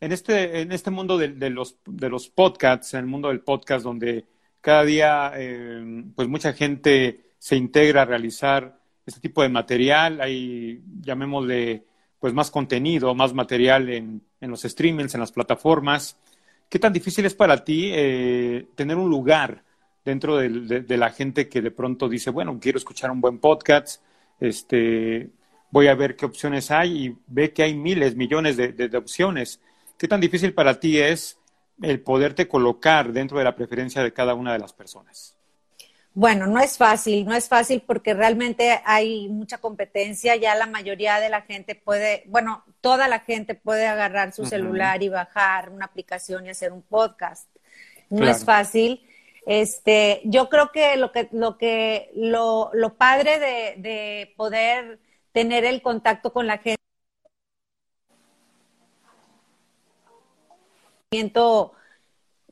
en 0.00 0.12
este, 0.12 0.60
en 0.60 0.72
este 0.72 0.90
mundo 0.90 1.16
de, 1.18 1.50
los, 1.50 1.76
de 1.86 2.08
los 2.08 2.28
podcasts, 2.28 2.94
en 2.94 3.00
el 3.00 3.06
mundo 3.06 3.28
del 3.28 3.40
podcast, 3.40 3.84
donde 3.84 4.26
cada 4.60 4.84
día 4.84 5.32
eh, 5.36 6.04
pues 6.14 6.28
mucha 6.28 6.52
gente 6.52 7.32
se 7.38 7.56
integra 7.56 8.02
a 8.02 8.04
realizar 8.04 8.78
este 9.06 9.20
tipo 9.20 9.42
de 9.42 9.48
material, 9.48 10.20
hay, 10.20 10.82
llamémosle, 11.00 11.84
pues 12.18 12.34
más 12.34 12.50
contenido, 12.50 13.14
más 13.14 13.32
material 13.32 13.88
en, 13.88 14.22
en 14.40 14.50
los 14.50 14.62
streamings, 14.62 15.14
en 15.14 15.20
las 15.20 15.32
plataformas. 15.32 16.18
¿Qué 16.68 16.78
tan 16.78 16.92
difícil 16.92 17.24
es 17.24 17.34
para 17.34 17.62
ti 17.62 17.90
eh, 17.94 18.66
tener 18.74 18.96
un 18.96 19.08
lugar 19.08 19.62
dentro 20.04 20.36
de, 20.36 20.48
de, 20.80 20.96
la 20.96 21.10
gente 21.10 21.48
que 21.48 21.62
de 21.62 21.70
pronto 21.70 22.08
dice, 22.08 22.30
bueno, 22.30 22.58
quiero 22.60 22.78
escuchar 22.78 23.10
un 23.10 23.20
buen 23.20 23.38
podcast, 23.38 24.02
este, 24.40 25.30
voy 25.70 25.88
a 25.88 25.94
ver 25.94 26.16
qué 26.16 26.26
opciones 26.26 26.70
hay 26.70 27.06
y 27.06 27.16
ve 27.26 27.52
que 27.52 27.62
hay 27.62 27.74
miles, 27.74 28.16
millones 28.16 28.56
de 28.56 28.96
opciones? 28.96 29.60
¿Qué 29.98 30.08
tan 30.08 30.20
difícil 30.20 30.52
para 30.52 30.78
ti 30.78 30.98
es 30.98 31.38
el 31.82 32.00
poderte 32.00 32.48
colocar 32.48 33.12
dentro 33.12 33.38
de 33.38 33.44
la 33.44 33.56
preferencia 33.56 34.02
de 34.02 34.12
cada 34.12 34.34
una 34.34 34.52
de 34.52 34.58
las 34.58 34.72
personas? 34.72 35.36
Bueno, 36.12 36.46
no 36.46 36.60
es 36.60 36.78
fácil, 36.78 37.26
no 37.26 37.34
es 37.34 37.46
fácil 37.46 37.82
porque 37.86 38.14
realmente 38.14 38.80
hay 38.86 39.28
mucha 39.28 39.58
competencia, 39.58 40.34
ya 40.36 40.54
la 40.54 40.66
mayoría 40.66 41.20
de 41.20 41.28
la 41.28 41.42
gente 41.42 41.74
puede, 41.74 42.24
bueno, 42.26 42.64
toda 42.80 43.06
la 43.06 43.20
gente 43.20 43.54
puede 43.54 43.86
agarrar 43.86 44.32
su 44.32 44.46
celular 44.46 45.02
y 45.02 45.10
bajar 45.10 45.68
una 45.68 45.84
aplicación 45.84 46.46
y 46.46 46.48
hacer 46.48 46.72
un 46.72 46.80
podcast. 46.80 47.46
No 48.08 48.26
es 48.26 48.46
fácil. 48.46 49.06
Este, 49.46 50.22
yo 50.24 50.48
creo 50.48 50.72
que 50.72 50.96
lo 50.96 51.12
que, 51.12 51.28
lo 51.32 51.58
que, 51.58 52.10
lo, 52.14 52.70
lo 52.72 52.94
padre 52.94 53.38
de, 53.38 53.74
de 53.76 54.34
poder 54.38 54.98
tener 55.32 55.66
el 55.66 55.82
contacto 55.82 56.32
con 56.32 56.46
la 56.46 56.56
gente 56.58 56.85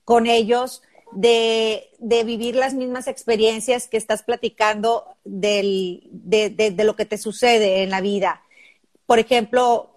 con 0.04 0.26
ellos, 0.26 0.82
de, 1.12 1.90
vivir 2.24 2.56
las 2.56 2.74
mismas 2.74 3.06
experiencias 3.08 3.88
que 3.88 3.96
estás 3.96 4.22
platicando 4.22 5.16
de, 5.24 6.02
lo 6.84 6.96
que 6.96 7.04
te 7.04 7.18
sucede 7.18 7.82
en 7.82 7.90
la 7.90 8.00
vida. 8.00 8.42
Por 9.06 9.18
ejemplo, 9.18 9.90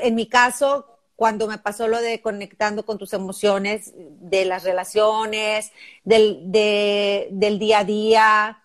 en 0.00 0.14
mi 0.14 0.28
caso, 0.28 0.86
cuando 1.16 1.48
me 1.48 1.58
pasó 1.58 1.88
lo 1.88 2.00
de 2.00 2.20
conectando 2.20 2.84
con 2.84 2.98
tus 2.98 3.12
emociones, 3.12 3.92
de 3.96 4.44
las 4.44 4.62
relaciones, 4.64 5.72
del, 6.04 6.50
día 6.50 7.78
a 7.78 7.84
día, 7.84 8.62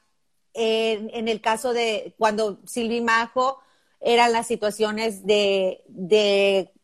en, 0.54 1.28
el 1.28 1.42
caso 1.42 1.74
de 1.74 2.14
cuando 2.18 2.60
Silvi 2.66 3.02
Majo, 3.02 3.60
eran 4.00 4.34
las 4.34 4.48
situaciones 4.48 5.26
de, 5.26 5.82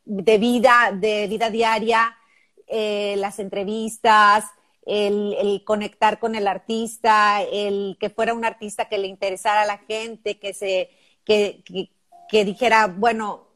vida, 0.06 0.92
de 0.94 1.28
vida 1.28 1.50
diaria, 1.50 2.16
eh, 2.70 3.16
las 3.18 3.40
entrevistas, 3.40 4.46
el, 4.86 5.64
conectar 5.66 6.20
con 6.20 6.36
el 6.36 6.48
artista, 6.48 7.42
el 7.42 7.98
que 8.00 8.10
fuera 8.10 8.34
un 8.34 8.46
artista 8.46 8.86
que 8.90 8.98
le 8.98 9.08
interesara 9.08 9.64
a 9.64 9.66
la 9.66 9.80
gente, 9.80 10.40
que 10.40 10.54
se, 10.54 10.90
que, 11.26 11.64
dijera, 12.32 12.88
bueno, 12.88 13.48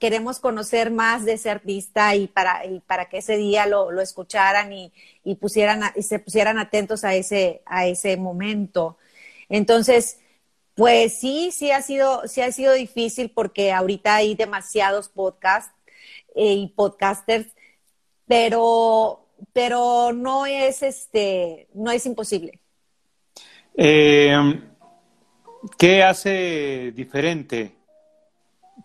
queremos 0.00 0.38
conocer 0.40 0.90
más 0.90 1.24
de 1.24 1.34
ese 1.34 1.50
artista 1.50 2.14
y 2.14 2.28
para, 2.28 2.62
para 2.86 3.08
que 3.08 3.18
ese 3.18 3.36
día 3.36 3.66
lo, 3.66 4.00
escucharan 4.00 4.72
y, 4.72 4.92
pusieran 5.40 5.82
y 5.94 6.02
se 6.02 6.18
pusieran 6.18 6.58
atentos 6.58 7.04
a 7.04 7.14
ese, 7.14 7.62
a 7.66 7.86
ese 7.86 8.16
momento. 8.16 8.96
Entonces, 9.48 10.18
pues 10.74 11.18
sí, 11.18 11.50
sí 11.52 11.70
ha 11.70 11.82
sido, 11.82 12.28
sí 12.28 12.42
ha 12.42 12.52
sido 12.52 12.72
difícil 12.74 13.30
porque 13.30 13.72
ahorita 13.72 14.16
hay 14.16 14.34
demasiados 14.34 15.08
podcasts 15.08 15.72
eh, 16.34 16.52
y 16.52 16.68
podcasters 16.68 17.55
pero, 18.26 19.26
pero 19.52 20.12
no 20.12 20.46
es 20.46 20.82
este, 20.82 21.68
no 21.74 21.90
es 21.90 22.06
imposible. 22.06 22.60
Eh, 23.76 24.36
¿Qué 25.78 26.02
hace 26.02 26.92
diferente? 26.94 27.72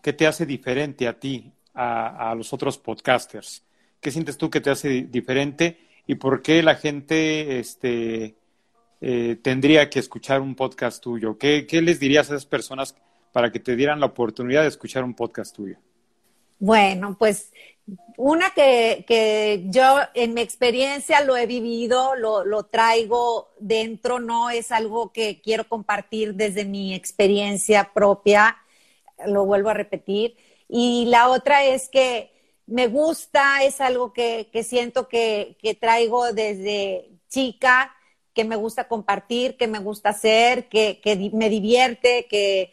¿Qué 0.02 0.14
te 0.14 0.28
hace 0.28 0.46
diferente 0.46 1.08
a 1.08 1.20
ti, 1.20 1.52
a, 1.74 2.34
los 2.36 2.54
otros 2.54 2.78
podcasters? 2.78 3.64
¿Qué 4.00 4.12
sientes 4.12 4.38
tú 4.38 4.50
que 4.50 4.62
te 4.62 4.70
hace 4.70 5.04
diferente 5.04 5.78
y 6.08 6.16
por 6.16 6.42
qué 6.42 6.64
la 6.64 6.76
gente 6.76 7.60
este, 7.60 8.36
eh, 9.00 9.38
tendría 9.42 9.90
que 9.90 10.00
escuchar 10.00 10.42
un 10.42 10.56
podcast 10.56 11.02
tuyo? 11.04 11.38
¿Qué, 11.38 11.68
¿Qué 11.68 11.82
les 11.82 12.00
dirías 12.00 12.30
a 12.30 12.36
esas 12.36 12.46
personas 12.46 12.96
para 13.32 13.52
que 13.52 13.60
te 13.60 13.76
dieran 13.76 14.00
la 14.00 14.08
oportunidad 14.08 14.64
de 14.64 14.70
escuchar 14.70 15.04
un 15.04 15.14
podcast 15.14 15.56
tuyo? 15.56 15.78
Bueno, 16.60 17.16
pues 17.18 17.52
una 18.18 18.52
que, 18.52 19.66
yo 19.70 20.00
en 20.14 20.34
mi 20.34 20.42
experiencia 20.42 21.22
lo 21.22 21.36
he 21.38 21.46
vivido, 21.46 22.16
lo, 22.16 22.64
traigo 22.66 23.50
dentro, 23.60 24.20
no 24.20 24.50
es 24.50 24.72
algo 24.72 25.12
que 25.12 25.42
quiero 25.42 25.68
compartir 25.68 26.36
desde 26.36 26.66
mi 26.66 26.94
experiencia 26.94 27.92
propia, 27.94 28.58
lo 29.26 29.46
vuelvo 29.46 29.70
a 29.70 29.74
repetir. 29.74 30.38
Y 30.68 31.06
la 31.08 31.30
otra 31.30 31.66
es 31.66 31.90
que 31.90 32.32
me 32.68 32.88
gusta, 32.88 33.64
es 33.64 33.82
algo 33.82 34.14
que, 34.14 34.50
siento 34.64 35.08
que, 35.08 35.58
traigo 35.80 36.32
desde 36.34 37.10
chica, 37.30 37.96
que 38.34 38.46
me 38.46 38.56
gusta 38.56 38.88
compartir, 38.88 39.58
que 39.58 39.68
me 39.68 39.80
gusta 39.80 40.10
hacer, 40.10 40.70
que, 40.70 41.02
me 41.34 41.50
divierte, 41.50 42.28
que, 42.30 42.72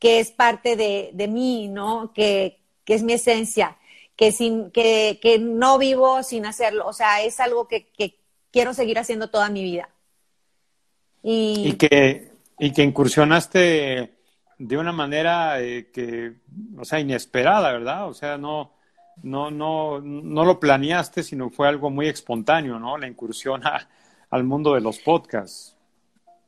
es 0.00 0.30
parte 0.32 0.76
de, 0.76 1.28
mí, 1.28 1.68
¿no? 1.68 2.12
Que, 2.12 2.60
que 2.84 2.94
es 2.94 3.02
mi 3.02 3.14
esencia 3.14 3.78
que, 4.16 4.32
sin, 4.32 4.70
que, 4.70 5.18
que 5.20 5.38
no 5.38 5.78
vivo 5.78 6.22
sin 6.22 6.46
hacerlo. 6.46 6.86
O 6.86 6.92
sea, 6.92 7.22
es 7.22 7.40
algo 7.40 7.68
que, 7.68 7.90
que 7.90 8.18
quiero 8.50 8.74
seguir 8.74 8.98
haciendo 8.98 9.30
toda 9.30 9.48
mi 9.48 9.62
vida. 9.62 9.88
Y, 11.22 11.74
que, 11.74 12.32
y 12.58 12.72
que 12.72 12.82
incursionaste 12.82 14.14
de 14.58 14.78
una 14.78 14.92
manera 14.92 15.60
eh, 15.60 15.90
que, 15.92 16.34
o 16.76 16.84
sea, 16.84 17.00
inesperada, 17.00 17.72
¿verdad? 17.72 18.08
O 18.08 18.14
sea, 18.14 18.38
no, 18.38 18.72
no, 19.22 19.50
no, 19.50 20.00
no 20.00 20.44
lo 20.44 20.58
planeaste, 20.58 21.22
sino 21.22 21.50
fue 21.50 21.68
algo 21.68 21.90
muy 21.90 22.08
espontáneo, 22.08 22.78
¿no? 22.78 22.98
La 22.98 23.06
incursión 23.06 23.62
al 24.30 24.44
mundo 24.44 24.74
de 24.74 24.80
los 24.80 24.98
podcasts. 24.98 25.71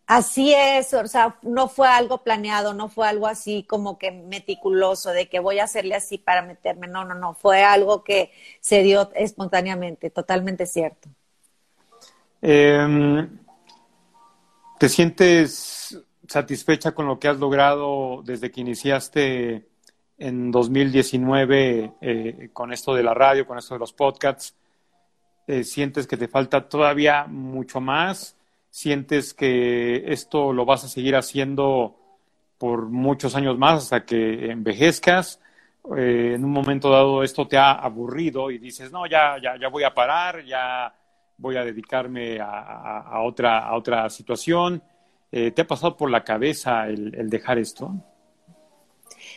Así 0.06 0.52
es, 0.52 0.92
o 0.92 1.06
sea, 1.06 1.38
no 1.42 1.66
fue 1.68 1.88
algo 1.88 2.18
planeado, 2.18 2.74
no 2.74 2.90
fue 2.90 3.08
algo 3.08 3.26
así 3.26 3.62
como 3.62 3.96
que 3.96 4.10
meticuloso 4.10 5.10
de 5.10 5.30
que 5.30 5.40
voy 5.40 5.60
a 5.60 5.64
hacerle 5.64 5.94
así 5.94 6.18
para 6.18 6.42
meterme, 6.42 6.88
no, 6.88 7.06
no, 7.06 7.14
no, 7.14 7.32
fue 7.32 7.64
algo 7.64 8.04
que 8.04 8.30
se 8.60 8.82
dio 8.82 9.10
espontáneamente, 9.14 10.10
totalmente 10.10 10.66
cierto. 10.66 11.08
Em, 12.42 13.38
¿Te 14.78 14.88
sientes 14.90 15.98
satisfecha 16.28 16.92
con 16.92 17.06
lo 17.06 17.18
que 17.18 17.28
has 17.28 17.38
logrado 17.38 18.20
desde 18.22 18.50
que 18.50 18.60
iniciaste 18.60 19.66
en 20.18 20.50
2019 20.50 21.94
eh, 22.02 22.50
con 22.52 22.74
esto 22.74 22.94
de 22.94 23.02
la 23.02 23.14
radio, 23.14 23.46
con 23.46 23.56
esto 23.56 23.72
de 23.72 23.80
los 23.80 23.94
podcasts? 23.94 24.54
Eh, 25.46 25.64
¿Sientes 25.64 26.06
que 26.06 26.18
te 26.18 26.28
falta 26.28 26.68
todavía 26.68 27.24
mucho 27.26 27.80
más? 27.80 28.36
Sientes 28.74 29.34
que 29.34 30.02
esto 30.12 30.52
lo 30.52 30.64
vas 30.64 30.82
a 30.82 30.88
seguir 30.88 31.14
haciendo 31.14 31.96
por 32.58 32.86
muchos 32.86 33.36
años 33.36 33.56
más 33.56 33.84
hasta 33.84 34.04
que 34.04 34.50
envejezcas. 34.50 35.40
Eh, 35.96 36.32
en 36.34 36.44
un 36.44 36.50
momento 36.50 36.90
dado 36.90 37.22
esto 37.22 37.46
te 37.46 37.56
ha 37.56 37.70
aburrido 37.70 38.50
y 38.50 38.58
dices, 38.58 38.90
no, 38.90 39.06
ya, 39.06 39.36
ya, 39.40 39.56
ya 39.60 39.68
voy 39.68 39.84
a 39.84 39.94
parar, 39.94 40.44
ya 40.44 40.92
voy 41.38 41.56
a 41.56 41.64
dedicarme 41.64 42.40
a, 42.40 43.20
otra, 43.20 43.60
a 43.60 43.76
otra 43.76 44.10
situación. 44.10 44.82
Eh, 45.30 45.52
¿Te 45.52 45.62
ha 45.62 45.66
pasado 45.68 45.96
por 45.96 46.10
la 46.10 46.24
cabeza 46.24 46.88
el, 46.88 47.30
dejar 47.30 47.58
esto? 47.58 47.94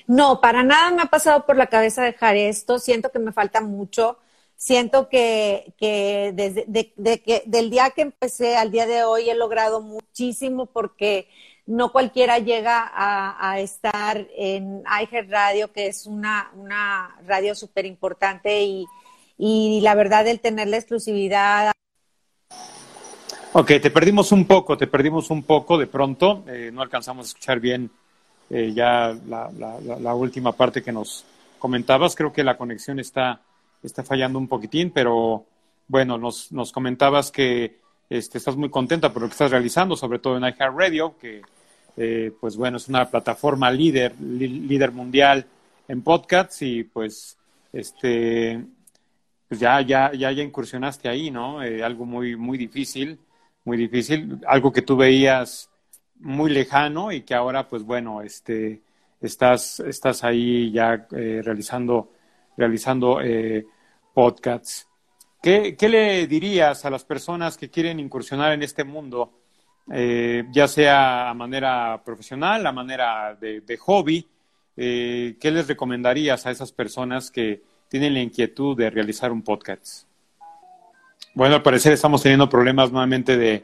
No, 0.07 0.41
para 0.41 0.63
nada 0.63 0.89
me 0.89 1.03
ha 1.03 1.07
pasado 1.07 1.45
por 1.45 1.57
la 1.57 1.67
cabeza 1.67 2.01
dejar 2.01 2.35
esto. 2.35 2.79
Siento 2.79 3.11
que 3.11 3.19
me 3.19 3.31
falta 3.31 3.61
mucho 3.61 4.17
siento 4.57 5.07
que, 5.07 5.73
que 5.77 6.33
desde 6.35 6.65
de, 6.67 7.21
que, 7.21 7.43
del 7.45 7.69
día 7.69 7.91
que 7.91 8.01
empecé 8.01 8.57
al 8.57 8.71
día 8.71 8.85
de 8.85 9.03
hoy 9.03 9.29
he 9.29 9.35
logrado 9.35 9.81
muchísimo 9.81 10.65
porque 10.65 11.29
no 11.67 11.91
cualquiera 11.91 12.39
llega 12.39 12.91
a, 12.93 13.59
estar 13.59 14.25
en 14.35 14.83
iHeart 14.83 15.29
Radio, 15.29 15.71
que 15.71 15.87
es 15.87 16.05
una, 16.05 16.49
una 16.55 17.17
radio 17.25 17.55
súper 17.55 17.85
importante 17.85 18.63
y, 18.63 18.85
y 19.37 19.81
la 19.81 19.93
verdad 19.93 20.25
el 20.27 20.39
tener 20.39 20.69
la 20.69 20.77
exclusividad. 20.77 21.73
Ok, 23.51 23.67
te 23.81 23.91
perdimos 23.91 24.31
un 24.31 24.45
poco, 24.45 24.77
te 24.77 24.87
perdimos 24.87 25.29
un 25.29 25.43
poco 25.43 25.77
de 25.77 25.87
pronto, 25.87 26.45
eh, 26.47 26.71
no 26.73 26.81
alcanzamos 26.81 27.25
a 27.25 27.27
escuchar 27.29 27.59
bien 27.59 27.91
eh, 28.49 28.71
ya 28.73 29.13
la, 29.27 29.51
la, 29.57 29.79
la, 29.81 30.15
última 30.15 30.53
parte 30.53 30.81
que 30.81 30.93
nos 30.93 31.25
comentabas, 31.59 32.15
creo 32.15 32.31
que 32.31 32.45
la 32.45 32.55
conexión 32.55 32.99
está, 32.99 33.41
está 33.83 34.03
fallando 34.03 34.39
un 34.39 34.47
poquitín, 34.47 34.91
pero 34.91 35.45
bueno, 35.87 36.17
nos, 36.17 36.51
nos 36.51 36.71
comentabas 36.71 37.31
que 37.31 37.79
este, 38.09 38.37
estás 38.37 38.55
muy 38.55 38.69
contenta 38.69 39.11
por 39.11 39.21
lo 39.21 39.27
que 39.27 39.33
estás 39.33 39.51
realizando, 39.51 39.95
sobre 39.95 40.19
todo 40.19 40.37
en 40.37 40.43
iHeartRadio, 40.43 41.17
que 41.17 41.41
eh, 41.97 42.31
pues 42.39 42.55
bueno, 42.55 42.77
es 42.77 42.87
una 42.87 43.09
plataforma 43.09 43.71
líder, 43.71 44.19
líder 44.19 44.91
mundial 44.91 45.45
en 45.87 46.01
podcasts 46.01 46.61
y 46.61 46.83
pues 46.83 47.37
este 47.73 48.63
pues 49.47 49.59
ya, 49.59 49.81
ya, 49.81 50.11
ya, 50.13 50.31
ya 50.31 50.43
incursionaste 50.43 51.07
ahí, 51.07 51.31
¿no? 51.31 51.63
Eh, 51.63 51.83
algo 51.83 52.05
muy, 52.05 52.35
muy 52.35 52.57
difícil, 52.57 53.17
muy 53.63 53.77
difícil, 53.77 54.39
algo 54.45 54.71
que 54.73 54.81
tú 54.81 54.97
veías 54.97 55.69
muy 56.19 56.51
lejano 56.51 57.11
y 57.11 57.21
que 57.21 57.33
ahora, 57.33 57.67
pues 57.67 57.83
bueno, 57.83 58.21
este, 58.21 58.81
estás, 59.21 59.79
estás 59.79 60.23
ahí 60.23 60.71
ya 60.71 61.07
eh, 61.11 61.41
realizando, 61.43 62.11
realizando 62.57 63.21
eh, 63.21 63.65
podcasts. 64.13 64.87
¿Qué, 65.41 65.75
¿Qué, 65.77 65.87
le 65.87 66.27
dirías 66.27 66.83
a 66.83 66.89
las 66.89 67.05
personas 67.05 67.55
que 67.55 67.69
quieren 67.69 67.99
incursionar 67.99 68.51
en 68.51 68.63
este 68.63 68.83
mundo, 68.83 69.31
eh, 69.93 70.43
ya 70.51 70.67
sea 70.67 71.29
a 71.29 71.33
manera 71.33 72.01
profesional, 72.03 72.65
a 72.65 72.71
manera 72.71 73.37
de, 73.39 73.77
hobby? 73.77 74.27
¿Qué 74.75 75.37
les 75.41 75.67
recomendarías 75.67 76.45
a 76.45 76.51
esas 76.51 76.71
personas 76.71 77.31
que 77.31 77.61
tienen 77.87 78.13
la 78.13 78.19
inquietud 78.19 78.75
de 78.75 78.89
realizar 78.89 79.31
un 79.31 79.43
podcast? 79.43 80.07
Bueno, 81.33 81.55
al 81.55 81.63
parecer 81.63 81.93
estamos 81.93 82.21
teniendo 82.21 82.49
problemas 82.49 82.91
nuevamente 82.91 83.37
de, 83.37 83.63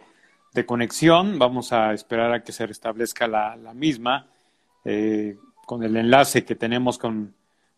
de 0.54 0.66
conexión. 0.66 1.40
Vamos 1.40 1.74
a 1.74 1.94
esperar 1.94 2.32
a 2.32 2.44
que 2.44 2.52
se 2.52 2.66
restablezca 2.66 3.28
la, 3.28 3.56
la 3.56 3.74
misma 3.74 4.28
eh, 4.86 5.38
con 5.66 5.84
el 5.84 5.96
enlace 5.96 6.44
que 6.44 6.56
tenemos 6.56 6.98
con, 6.98 7.34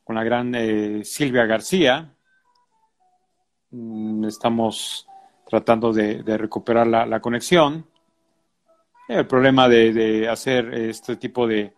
con 0.05 0.15
la 0.15 0.23
gran 0.23 0.53
eh, 0.55 1.03
Silvia 1.03 1.45
García. 1.45 2.13
Mm, 3.71 4.25
estamos 4.25 5.07
tratando 5.49 5.91
de, 5.91 6.21
recuperar 6.37 6.87
la, 6.87 7.19
conexión. 7.19 7.85
El 9.07 9.25
problema 9.25 9.67
de, 9.67 10.29
hacer 10.29 10.73
este 10.75 11.15
tipo 11.15 11.47
de, 11.47 11.73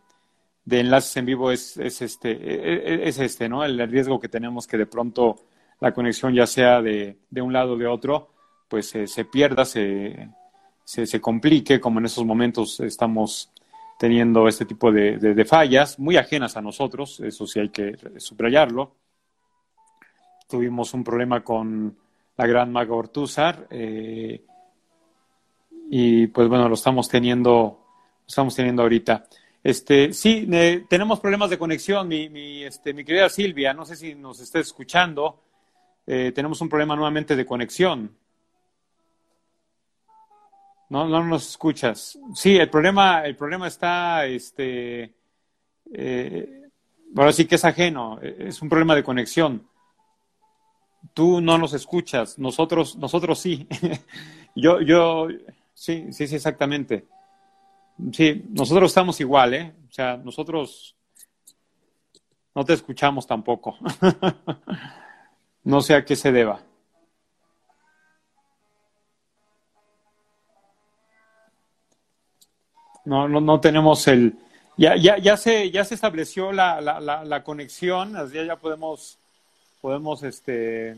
enlaces 0.69 1.15
en 1.17 1.25
vivo 1.25 1.51
es, 1.51 1.77
es, 1.77 2.01
este, 2.01 2.31
e, 2.31 3.05
e, 3.05 3.07
es 3.07 3.17
este, 3.19 3.47
¿no? 3.47 3.63
El 3.63 3.79
riesgo 3.89 4.19
que 4.19 4.27
tenemos 4.29 4.67
que 4.67 4.77
de 4.77 4.85
pronto 4.85 5.37
la 5.79 5.93
conexión, 5.93 6.33
ya 6.33 6.47
sea 6.47 6.81
de, 6.81 7.17
de 7.29 7.41
un 7.41 7.53
lado 7.53 7.73
o 7.73 7.77
de 7.77 7.87
otro, 7.87 8.29
pues 8.67 8.93
eh, 8.95 9.07
se 9.07 9.23
pierda, 9.23 9.63
se, 9.63 10.29
se, 10.83 11.05
se, 11.05 11.21
complique, 11.21 11.79
como 11.79 11.99
en 11.99 12.07
esos 12.07 12.25
momentos 12.25 12.81
estamos 12.81 13.51
teniendo 13.97 14.47
este 14.47 14.65
tipo 14.65 14.91
de, 14.91 15.17
de, 15.17 15.45
fallas, 15.45 15.97
muy 15.99 16.17
ajenas 16.17 16.55
a 16.55 16.61
nosotros, 16.61 17.19
eso 17.19 17.47
sí 17.47 17.59
hay 17.59 17.69
que 17.69 17.95
subrayarlo. 18.17 18.95
Tuvimos 20.47 20.93
un 20.93 21.03
problema 21.03 21.43
con 21.43 21.97
la 22.37 22.47
gran 22.47 22.71
Maga 22.71 22.93
Ortúzar, 22.93 23.67
eh, 23.71 24.43
y 25.89 26.27
pues 26.27 26.47
bueno, 26.47 26.69
lo 26.69 26.75
estamos 26.75 27.09
teniendo, 27.09 27.51
lo 27.51 28.27
estamos 28.27 28.55
teniendo 28.55 28.83
ahorita. 28.83 29.25
Este, 29.63 30.13
sí, 30.13 30.47
eh, 30.51 30.85
tenemos 30.87 31.19
problemas 31.19 31.49
de 31.49 31.57
conexión, 31.57 32.07
mi, 32.07 32.29
mi, 32.29 32.63
este, 32.63 32.93
mi 32.93 33.03
querida 33.03 33.29
Silvia, 33.29 33.73
no 33.73 33.83
sé 33.85 33.95
si 33.95 34.15
nos 34.15 34.39
está 34.39 34.59
escuchando, 34.59 35.43
eh, 36.05 36.31
tenemos 36.33 36.61
un 36.61 36.69
problema 36.69 36.95
nuevamente 36.95 37.35
de 37.35 37.45
conexión. 37.45 38.15
No, 40.89 41.07
no 41.07 41.23
nos 41.23 41.49
escuchas. 41.49 42.17
Sí, 42.33 42.57
el 42.57 42.69
problema, 42.69 43.25
el 43.25 43.35
problema 43.35 43.67
está, 43.67 44.25
este, 44.25 45.13
eh, 45.93 46.69
sí 47.31 47.45
que 47.45 47.55
es 47.55 47.65
ajeno, 47.65 48.19
es 48.21 48.61
un 48.61 48.69
problema 48.69 48.95
de 48.95 49.03
conexión. 49.03 49.67
Tú 51.13 51.41
no 51.41 51.57
nos 51.57 51.73
escuchas, 51.73 52.39
nosotros, 52.39 52.95
nosotros 52.97 53.39
sí. 53.39 53.67
yo, 54.55 54.81
yo, 54.81 55.27
sí, 55.73 56.07
sí, 56.11 56.27
sí, 56.27 56.35
exactamente. 56.35 57.07
Sí, 58.11 58.45
nosotros 58.49 58.91
estamos 58.91 59.19
igual, 59.19 59.53
¿eh? 59.53 59.73
O 59.89 59.91
sea, 59.91 60.17
nosotros 60.17 60.95
no 62.55 62.63
te 62.63 62.73
escuchamos 62.73 63.27
tampoco. 63.27 63.75
no 65.63 65.81
sé 65.81 65.95
a 65.95 66.05
qué 66.05 66.15
se 66.15 66.31
deba. 66.31 66.66
No, 73.07 73.25
no, 73.29 73.39
no 73.39 73.61
tenemos 73.61 74.05
el... 74.09 74.33
Ya, 74.75 74.97
ya, 74.97 75.17
ya, 75.17 75.37
se, 75.37 75.71
ya 75.71 75.85
se 75.85 75.95
estableció 75.95 76.51
la, 76.51 76.81
la, 76.81 76.99
la, 76.99 77.23
la 77.23 77.41
conexión, 77.41 78.17
así 78.17 78.33
ya 78.45 78.57
podemos, 78.57 79.17
podemos 79.79 80.23
este, 80.23 80.97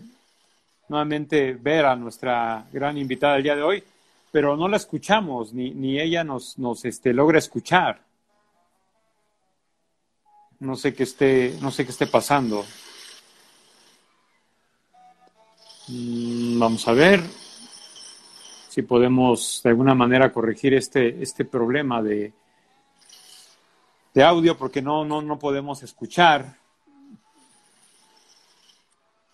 nuevamente 0.88 1.54
ver 1.54 1.86
a 1.86 1.96
nuestra 1.96 2.66
gran 2.74 2.98
invitada 2.98 3.38
el 3.38 3.44
día 3.44 3.56
de 3.56 3.62
hoy, 3.62 3.84
pero 4.32 4.58
no 4.58 4.68
la 4.68 4.78
escuchamos, 4.78 5.54
ni, 5.54 5.70
ni 5.70 6.00
ella 6.00 6.24
nos, 6.24 6.58
nos 6.58 6.84
este, 6.84 7.14
logra 7.14 7.38
escuchar. 7.38 8.02
No 10.60 10.76
sé 10.76 10.96
qué 10.96 11.04
esté, 11.04 11.58
no 11.62 11.70
sé 11.70 11.86
qué 11.86 11.92
esté 11.92 12.08
pasando. 12.08 12.66
Vamos 15.88 16.88
a 16.88 16.92
ver 16.94 17.22
si 18.70 18.84
podemos 18.84 19.62
de 19.64 19.72
alguna 19.72 19.96
manera 19.96 20.32
corregir 20.32 20.76
este, 20.76 21.24
este 21.24 21.44
problema 21.44 22.04
de, 22.04 22.32
de 24.14 24.24
audio 24.24 24.56
porque 24.56 24.80
no, 24.80 25.04
no, 25.04 25.24
no 25.24 25.40
podemos 25.40 25.82
escuchar. 25.82 26.56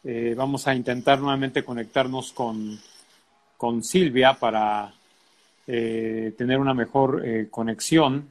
Eh, 0.05 0.33
vamos 0.37 0.65
a 0.67 0.73
intentar 0.73 1.19
nuevamente 1.19 1.65
conectarnos 1.65 2.31
con, 2.31 2.79
con 3.57 3.83
Silvia 3.83 4.35
para 4.35 4.93
eh, 5.67 6.33
tener 6.37 6.57
una 6.57 6.73
mejor 6.73 7.21
eh, 7.25 7.49
conexión. 7.51 8.29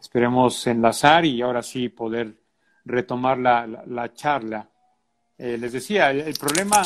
Esperemos 0.00 0.66
enlazar 0.66 1.24
y 1.24 1.40
ahora 1.42 1.62
sí 1.62 1.90
poder 1.90 2.34
retomar 2.86 3.38
la, 3.38 3.68
la, 3.68 3.84
la 3.86 4.12
charla. 4.12 4.68
Les 5.38 5.72
decía, 5.72 6.10
el, 6.10 6.34
problema 6.34 6.82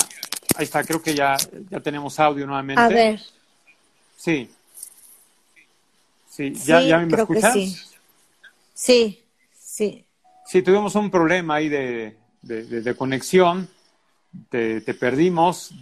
Ahí 0.56 0.64
está, 0.64 0.82
creo 0.84 1.02
que 1.02 1.14
ya, 1.14 1.36
ya 1.70 1.80
tenemos 1.80 2.18
audio 2.18 2.46
nuevamente. 2.46 2.82
A 2.82 2.88
ver. 2.88 3.20
Sí. 4.16 4.50
Sí, 6.28 6.52
¿ya, 6.52 6.80
sí, 6.80 6.88
ya 6.88 6.98
me 6.98 7.08
creo 7.08 7.20
escuchas? 7.20 7.54
Que 7.54 7.66
sí. 7.66 7.76
sí, 8.74 9.24
sí. 9.54 10.06
Sí, 10.46 10.62
tuvimos 10.62 10.94
un 10.94 11.10
problema 11.10 11.56
ahí 11.56 11.68
de, 11.68 12.16
de, 12.42 12.64
de, 12.64 12.80
de 12.82 12.96
conexión. 12.96 13.68
Te, 14.48 14.80
te, 14.80 14.94
perdimos. 14.94 15.72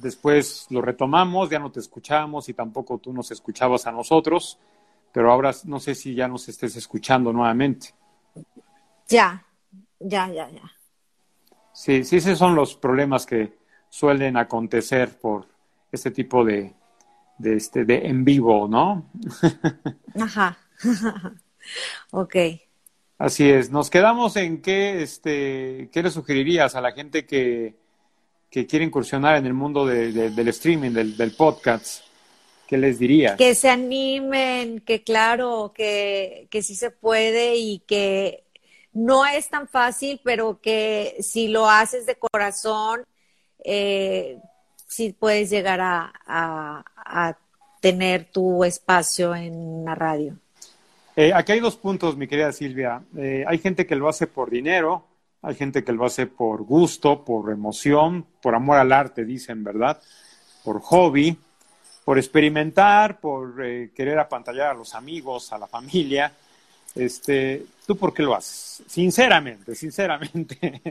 Después 0.00 0.66
lo 0.70 0.82
retomamos, 0.82 1.48
ya 1.48 1.58
no 1.58 1.70
te 1.70 1.80
escuchamos 1.80 2.48
y 2.48 2.54
tampoco 2.54 2.98
tú 2.98 3.12
nos 3.12 3.30
escuchabas 3.30 3.86
a 3.86 3.92
nosotros. 3.92 4.58
Pero 5.12 5.32
ahora 5.32 5.54
no 5.64 5.80
sé 5.80 5.94
si 5.94 6.14
ya 6.14 6.28
nos 6.28 6.48
estés 6.48 6.76
escuchando 6.76 7.32
nuevamente. 7.32 7.94
Ya, 9.08 9.44
ya, 9.98 10.28
ya, 10.28 10.50
ya. 10.50 10.72
Sí, 11.72 12.04
sí, 12.04 12.16
esos 12.16 12.38
son 12.38 12.54
los 12.54 12.76
problemas 12.76 13.26
que, 13.26 13.63
suelen 13.94 14.36
acontecer 14.36 15.08
por 15.20 15.46
este 15.92 16.10
tipo 16.10 16.44
de, 16.44 16.74
de, 17.38 17.56
este, 17.56 17.84
de 17.84 18.08
en 18.08 18.24
vivo, 18.24 18.66
¿no? 18.66 19.08
Ajá. 20.20 20.58
ok. 22.10 22.34
Así 23.18 23.48
es. 23.48 23.70
Nos 23.70 23.90
quedamos 23.90 24.34
en 24.34 24.60
qué, 24.62 25.00
este, 25.00 25.90
qué 25.92 26.02
le 26.02 26.10
sugerirías 26.10 26.74
a 26.74 26.80
la 26.80 26.90
gente 26.90 27.24
que, 27.24 27.76
que 28.50 28.66
quiere 28.66 28.84
incursionar 28.84 29.36
en 29.36 29.46
el 29.46 29.54
mundo 29.54 29.86
de, 29.86 30.10
de, 30.10 30.30
del 30.30 30.48
streaming, 30.48 30.90
del, 30.90 31.16
del, 31.16 31.30
podcast. 31.36 32.02
¿Qué 32.66 32.76
les 32.76 32.98
dirías? 32.98 33.36
Que 33.36 33.54
se 33.54 33.70
animen, 33.70 34.80
que 34.80 35.04
claro, 35.04 35.72
que, 35.72 36.48
que 36.50 36.64
sí 36.64 36.74
se 36.74 36.90
puede 36.90 37.58
y 37.58 37.78
que 37.86 38.42
no 38.92 39.24
es 39.24 39.48
tan 39.50 39.68
fácil, 39.68 40.20
pero 40.24 40.60
que 40.60 41.16
si 41.20 41.46
lo 41.46 41.70
haces 41.70 42.06
de 42.06 42.16
corazón 42.16 43.04
eh, 43.64 44.38
si 44.86 45.12
puedes 45.12 45.50
llegar 45.50 45.80
a, 45.80 46.12
a, 46.26 46.84
a, 46.96 47.36
tener 47.80 48.26
tu 48.26 48.64
espacio 48.64 49.34
en 49.34 49.84
la 49.84 49.94
radio. 49.94 50.38
Eh, 51.16 51.32
aquí 51.34 51.52
hay 51.52 51.60
dos 51.60 51.76
puntos, 51.76 52.16
mi 52.16 52.26
querida 52.26 52.50
Silvia. 52.52 53.02
Eh, 53.16 53.44
hay 53.46 53.58
gente 53.58 53.86
que 53.86 53.94
lo 53.94 54.08
hace 54.08 54.26
por 54.26 54.50
dinero, 54.50 55.04
hay 55.42 55.54
gente 55.54 55.84
que 55.84 55.92
lo 55.92 56.04
hace 56.04 56.26
por 56.26 56.62
gusto, 56.62 57.24
por 57.24 57.52
emoción, 57.52 58.26
por 58.40 58.54
amor 58.54 58.78
al 58.78 58.92
arte, 58.92 59.24
dicen, 59.24 59.62
¿verdad? 59.62 60.00
Por 60.64 60.80
hobby, 60.80 61.36
por 62.04 62.18
experimentar, 62.18 63.20
por 63.20 63.64
eh, 63.64 63.90
querer 63.94 64.18
apantallar 64.18 64.70
a 64.70 64.74
los 64.74 64.94
amigos, 64.94 65.52
a 65.52 65.58
la 65.58 65.66
familia. 65.66 66.32
Este, 66.94 67.66
¿Tú 67.86 67.96
por 67.96 68.14
qué 68.14 68.22
lo 68.22 68.34
haces? 68.34 68.82
Sinceramente, 68.86 69.74
sinceramente. 69.74 70.82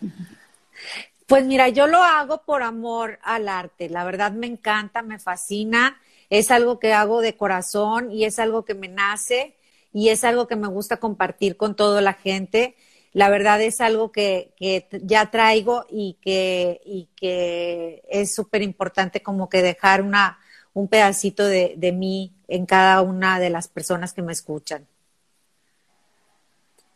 Pues 1.28 1.44
mira, 1.44 1.68
yo 1.68 1.86
lo 1.86 2.02
hago 2.02 2.40
por 2.46 2.62
amor 2.62 3.18
al 3.22 3.50
arte. 3.50 3.90
La 3.90 4.02
verdad 4.02 4.32
me 4.32 4.46
encanta, 4.46 5.02
me 5.02 5.18
fascina. 5.18 6.00
Es 6.30 6.50
algo 6.50 6.78
que 6.78 6.94
hago 6.94 7.20
de 7.20 7.36
corazón 7.36 8.10
y 8.10 8.24
es 8.24 8.38
algo 8.38 8.64
que 8.64 8.72
me 8.74 8.88
nace 8.88 9.54
y 9.92 10.08
es 10.08 10.24
algo 10.24 10.46
que 10.48 10.56
me 10.56 10.68
gusta 10.68 10.96
compartir 10.96 11.58
con 11.58 11.76
toda 11.76 12.00
la 12.00 12.14
gente. 12.14 12.76
La 13.12 13.28
verdad 13.28 13.60
es 13.60 13.82
algo 13.82 14.10
que, 14.10 14.54
que 14.56 14.88
ya 15.02 15.30
traigo 15.30 15.84
y 15.90 16.16
que, 16.22 16.80
y 16.86 17.10
que 17.14 18.02
es 18.08 18.34
súper 18.34 18.62
importante 18.62 19.22
como 19.22 19.50
que 19.50 19.60
dejar 19.60 20.00
una, 20.00 20.38
un 20.72 20.88
pedacito 20.88 21.44
de, 21.44 21.74
de 21.76 21.92
mí 21.92 22.32
en 22.48 22.64
cada 22.64 23.02
una 23.02 23.38
de 23.38 23.50
las 23.50 23.68
personas 23.68 24.14
que 24.14 24.22
me 24.22 24.32
escuchan. 24.32 24.86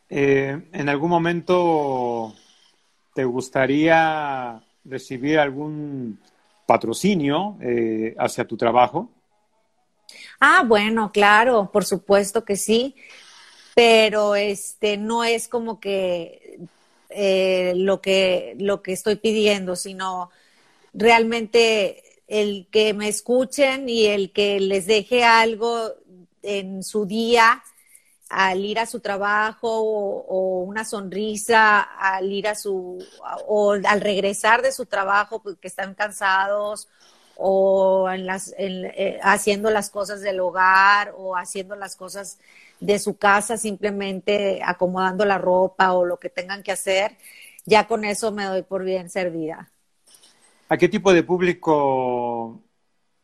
Eh, 0.09 0.59
¿En 0.73 0.89
algún 0.89 1.11
momento 1.11 2.35
te 3.15 3.25
gustaría 3.25 4.63
recibir 4.85 5.39
algún 5.39 6.19
patrocinio 6.67 7.57
eh, 7.61 8.15
hacia 8.19 8.47
tu 8.47 8.57
trabajo? 8.57 9.11
Ah, 10.41 10.65
bueno, 10.67 11.13
claro, 11.13 11.71
por 11.73 11.85
supuesto 11.85 12.45
que 12.45 12.57
sí, 12.57 12.95
pero 13.75 14.35
este 14.35 14.97
no 14.97 15.25
es 15.25 15.49
como 15.49 15.81
que 15.81 16.61
eh, 17.11 17.75
lo 17.77 18.01
que 18.01 18.57
lo 18.59 18.83
que 18.83 18.93
estoy 18.93 19.17
pidiendo, 19.17 19.77
sino 19.77 20.31
realmente 20.93 22.03
el 22.27 22.67
que 22.71 22.95
me 22.95 23.09
escuchen 23.09 23.89
y 23.89 24.07
el 24.07 24.33
que 24.33 24.61
les 24.61 24.87
deje 24.87 25.25
algo 25.25 25.93
en 26.43 26.83
su 26.83 27.07
día 27.07 27.63
al 28.33 28.65
ir 28.65 28.79
a 28.79 28.87
su 28.87 29.01
trabajo 29.01 29.69
o, 29.71 30.63
una 30.63 30.85
sonrisa 30.85 31.81
al 31.81 32.33
ir 32.33 32.49
a 32.49 32.55
su 32.55 32.99
o 33.47 33.73
al 33.73 34.01
regresar 34.01 34.63
de 34.63 34.73
su 34.73 34.87
trabajo 34.87 35.43
porque 35.43 35.69
están 35.69 35.95
cansados 35.95 36.89
o 37.37 38.09
en 38.11 38.25
las, 38.25 38.55
eh, 38.57 39.19
haciendo 39.23 39.71
las 39.71 39.91
cosas 39.91 40.23
del 40.23 40.41
hogar 40.41 41.15
o 41.17 41.37
haciendo 41.37 41.77
las 41.77 41.95
cosas 41.95 42.39
de 42.81 42.99
su 42.99 43.19
casa 43.19 43.59
simplemente 43.59 44.63
acomodando 44.65 45.27
la 45.27 45.37
ropa 45.37 45.93
o 45.93 46.07
lo 46.07 46.19
que 46.19 46.31
tengan 46.31 46.63
que 46.63 46.73
hacer 46.73 47.19
ya 47.67 47.87
con 47.87 48.05
eso 48.05 48.33
me 48.33 48.45
doy 48.45 48.63
por 48.63 48.83
bien 48.83 49.11
servida 49.11 49.71
¿A 50.71 50.79
qué 50.79 50.89
tipo 50.89 51.13
de 51.13 51.23
público 51.23 52.63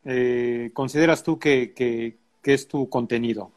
eh, 0.05 0.71
consideras 0.75 1.23
tú 1.23 1.39
que 1.39 2.19
es 2.45 2.69
tu 2.69 2.91
contenido? 2.91 3.53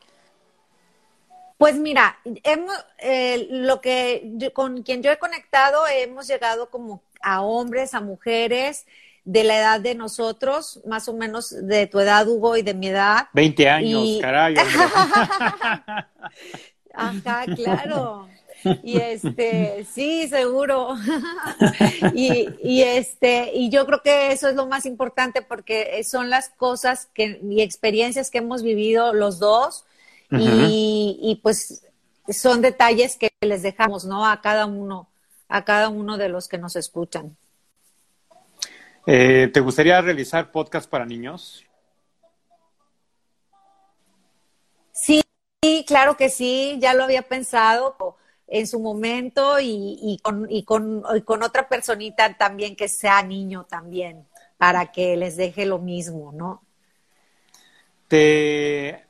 Pues 1.61 1.75
mira, 1.75 2.17
hemos, 2.41 2.73
eh, 2.97 3.45
lo 3.51 3.81
que 3.81 4.51
con 4.51 4.81
quien 4.81 5.03
yo 5.03 5.11
he 5.11 5.19
conectado 5.19 5.83
hemos 5.87 6.25
llegado 6.25 6.71
como 6.71 7.03
a 7.21 7.43
hombres, 7.43 7.93
a 7.93 8.01
mujeres 8.01 8.87
de 9.25 9.43
la 9.43 9.59
edad 9.59 9.79
de 9.79 9.93
nosotros, 9.93 10.81
más 10.87 11.07
o 11.07 11.13
menos 11.13 11.51
de 11.51 11.85
tu 11.85 11.99
edad, 11.99 12.27
Hugo, 12.27 12.57
y 12.57 12.63
de 12.63 12.73
mi 12.73 12.87
edad. 12.87 13.27
20 13.33 13.69
años, 13.69 14.17
caray. 14.19 14.55
Ajá, 16.95 17.45
claro. 17.55 18.27
Y 18.81 18.97
este, 18.97 19.85
sí, 19.93 20.27
seguro. 20.29 20.95
y, 22.15 22.49
y, 22.63 22.81
este, 22.81 23.51
y 23.53 23.69
yo 23.69 23.85
creo 23.85 24.01
que 24.01 24.31
eso 24.31 24.49
es 24.49 24.55
lo 24.55 24.65
más 24.65 24.87
importante 24.87 25.43
porque 25.43 26.03
son 26.05 26.31
las 26.31 26.49
cosas 26.49 27.07
que, 27.13 27.39
y 27.47 27.61
experiencias 27.61 28.31
que 28.31 28.39
hemos 28.39 28.63
vivido 28.63 29.13
los 29.13 29.37
dos 29.37 29.85
y, 30.31 31.39
pues 31.43 31.85
son 32.29 32.61
detalles 32.61 33.17
que 33.17 33.31
les 33.41 33.61
dejamos, 33.61 34.05
¿no? 34.05 34.25
A 34.25 34.41
cada 34.41 34.65
uno, 34.65 35.09
a 35.49 35.65
cada 35.65 35.89
uno 35.89 36.17
de 36.17 36.29
los 36.29 36.47
que 36.47 36.57
nos 36.57 36.75
escuchan. 36.75 37.35
Eh, 39.05 39.49
¿Te 39.51 39.59
gustaría 39.59 39.99
realizar 40.01 40.51
podcast 40.51 40.89
para 40.89 41.05
niños? 41.05 41.65
Sí, 44.93 45.21
claro 45.85 46.15
que 46.15 46.29
sí, 46.29 46.77
ya 46.79 46.93
lo 46.93 47.03
había 47.03 47.23
pensado 47.23 48.17
en 48.47 48.67
su 48.67 48.79
momento 48.79 49.59
y, 49.59 50.19
con, 50.23 50.47
y, 50.49 50.63
con, 50.63 51.03
y 51.15 51.21
con 51.21 51.43
otra 51.43 51.69
personita 51.69 52.35
también 52.37 52.75
que 52.75 52.87
sea 52.87 53.21
niño 53.23 53.65
también, 53.65 54.27
para 54.57 54.91
que 54.91 55.15
les 55.17 55.37
deje 55.37 55.65
lo 55.65 55.79
mismo, 55.79 56.31
¿no? 56.31 56.63
¿Te 58.07 59.05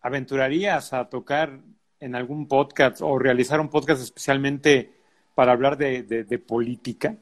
aventurarías 0.00 0.92
a 0.92 1.08
tocar 1.08 1.60
en 2.00 2.14
algún 2.14 2.46
podcast 2.46 3.00
o 3.00 3.18
realizar 3.18 3.60
un 3.60 3.68
podcast 3.68 4.02
especialmente 4.02 4.92
para 5.34 5.52
hablar 5.52 5.76
de, 5.76 6.02
de, 6.02 6.38
política? 6.38 7.16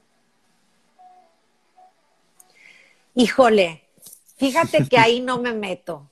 Híjole, 3.15 3.83
fíjate 4.37 4.87
que 4.89 4.99
ahí 4.99 5.21
no 5.23 5.39
me 5.39 5.53
meto. 5.53 6.11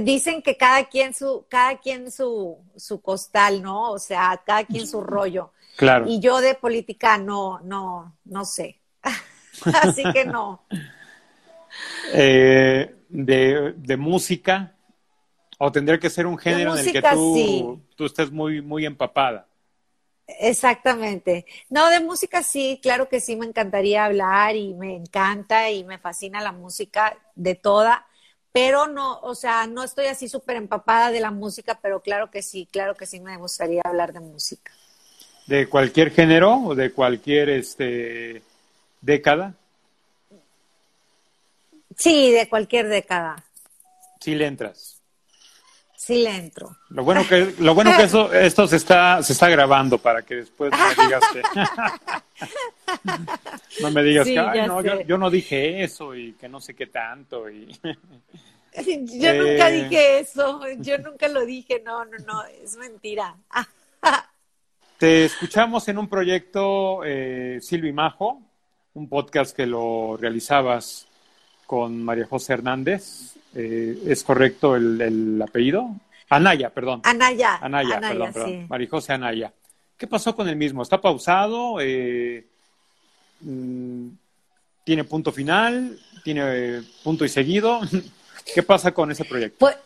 Dicen 0.00 0.42
que 0.42 0.56
cada 0.56 0.84
quien 0.84 1.14
su, 1.14 1.46
cada 1.48 1.78
quien 1.78 2.10
su, 2.10 2.58
su 2.76 3.00
costal, 3.00 3.62
¿no? 3.62 3.92
O 3.92 3.98
sea, 3.98 4.42
cada 4.44 4.64
quien 4.64 4.86
su 4.86 5.00
rollo. 5.00 5.52
Claro. 5.76 6.06
Y 6.08 6.20
yo 6.20 6.40
de 6.40 6.54
política 6.54 7.16
no, 7.16 7.60
no, 7.60 8.16
no 8.24 8.44
sé. 8.44 8.80
Así 9.82 10.02
que 10.12 10.24
no. 10.24 10.64
Eh, 12.12 12.94
de, 13.08 13.74
de 13.76 13.96
música, 13.96 14.74
o 15.64 15.70
tendría 15.70 15.96
que 15.96 16.10
ser 16.10 16.26
un 16.26 16.36
género 16.36 16.76
en 16.76 16.88
el 16.88 16.92
que 16.92 17.00
tú, 17.00 17.80
tú 17.94 18.06
estés 18.06 18.32
muy, 18.32 18.60
muy 18.60 18.84
empapada. 18.84 19.46
Exactamente. 20.26 21.46
No, 21.70 21.88
de 21.88 22.00
música 22.00 22.42
sí, 22.42 22.80
claro 22.82 23.08
que 23.08 23.20
sí, 23.20 23.36
me 23.36 23.46
encantaría 23.46 24.04
hablar 24.04 24.56
y 24.56 24.74
me 24.74 24.96
encanta 24.96 25.70
y 25.70 25.84
me 25.84 25.98
fascina 25.98 26.40
la 26.40 26.50
música 26.50 27.16
de 27.36 27.54
toda, 27.54 28.08
pero 28.50 28.88
no, 28.88 29.20
o 29.20 29.36
sea, 29.36 29.68
no 29.68 29.84
estoy 29.84 30.06
así 30.06 30.28
súper 30.28 30.56
empapada 30.56 31.12
de 31.12 31.20
la 31.20 31.30
música, 31.30 31.78
pero 31.80 32.00
claro 32.00 32.28
que 32.28 32.42
sí, 32.42 32.66
claro 32.68 32.96
que 32.96 33.06
sí 33.06 33.20
me 33.20 33.36
gustaría 33.36 33.82
hablar 33.84 34.12
de 34.12 34.18
música. 34.18 34.72
¿De 35.46 35.68
cualquier 35.68 36.10
género 36.10 36.56
o 36.56 36.74
de 36.74 36.90
cualquier 36.90 37.50
este, 37.50 38.42
década? 39.00 39.54
Sí, 41.96 42.32
de 42.32 42.48
cualquier 42.48 42.88
década. 42.88 43.44
Sí 44.18 44.34
le 44.34 44.46
entras. 44.46 44.91
Sí 46.02 46.18
le 46.20 46.34
entro. 46.34 46.78
Lo 46.88 47.04
bueno 47.04 47.24
que, 47.28 47.54
lo 47.60 47.76
bueno 47.76 47.96
que 47.96 48.02
eso, 48.02 48.32
esto 48.32 48.66
se 48.66 48.74
está, 48.74 49.22
se 49.22 49.34
está 49.34 49.48
grabando 49.48 49.98
para 49.98 50.22
que 50.22 50.34
después 50.34 50.72
no 50.72 50.78
me 50.78 51.04
digas 51.04 51.22
que, 51.32 51.42
no 53.82 53.90
me 53.92 54.02
digas 54.02 54.26
que 54.26 54.36
Ay, 54.36 54.66
no, 54.66 54.82
yo, 54.82 55.16
no 55.16 55.30
dije 55.30 55.84
eso 55.84 56.16
y 56.16 56.32
que 56.32 56.48
no 56.48 56.60
sé 56.60 56.74
qué 56.74 56.88
tanto. 56.88 57.48
Y... 57.48 57.66
yo 57.84 59.32
nunca 59.32 59.70
eh, 59.70 59.84
dije 59.84 60.18
eso, 60.18 60.62
yo 60.78 60.98
nunca 60.98 61.28
lo 61.28 61.46
dije, 61.46 61.80
no, 61.86 62.04
no, 62.04 62.18
no, 62.26 62.46
es 62.46 62.76
mentira. 62.76 63.36
Te 64.98 65.26
escuchamos 65.26 65.86
en 65.86 65.98
un 65.98 66.08
proyecto, 66.08 67.04
eh, 67.04 67.60
Silvi 67.62 67.92
Majo, 67.92 68.42
un 68.94 69.08
podcast 69.08 69.54
que 69.54 69.66
lo 69.66 70.16
realizabas 70.16 71.06
con 71.64 72.02
María 72.02 72.26
José 72.26 72.54
Hernández. 72.54 73.36
Eh, 73.54 74.02
¿Es 74.06 74.22
correcto 74.24 74.76
el, 74.76 75.40
apellido? 75.42 75.90
Anaya, 76.28 76.70
perdón. 76.70 77.00
Anaya. 77.04 77.58
Anaya, 77.60 78.00
perdón, 78.00 78.32
perdón. 78.32 78.66
Marijose 78.68 79.12
Anaya. 79.12 79.52
¿Qué 79.96 80.06
pasó 80.06 80.34
con 80.34 80.48
el 80.48 80.56
mismo? 80.56 80.82
¿Está 80.82 81.00
pausado? 81.00 81.78
Eh, 81.80 82.46
mm, 83.40 84.08
¿Tiene 84.84 85.04
punto 85.04 85.30
final? 85.30 85.98
¿Tiene 86.24 86.40
eh, 86.44 86.82
punto 87.04 87.24
y 87.24 87.28
seguido? 87.28 87.80
¿Qué 88.54 88.62
pasa 88.62 88.92
con 88.92 89.10
ese 89.10 89.24
proyecto? 89.24 89.58
Pues, 89.58 89.76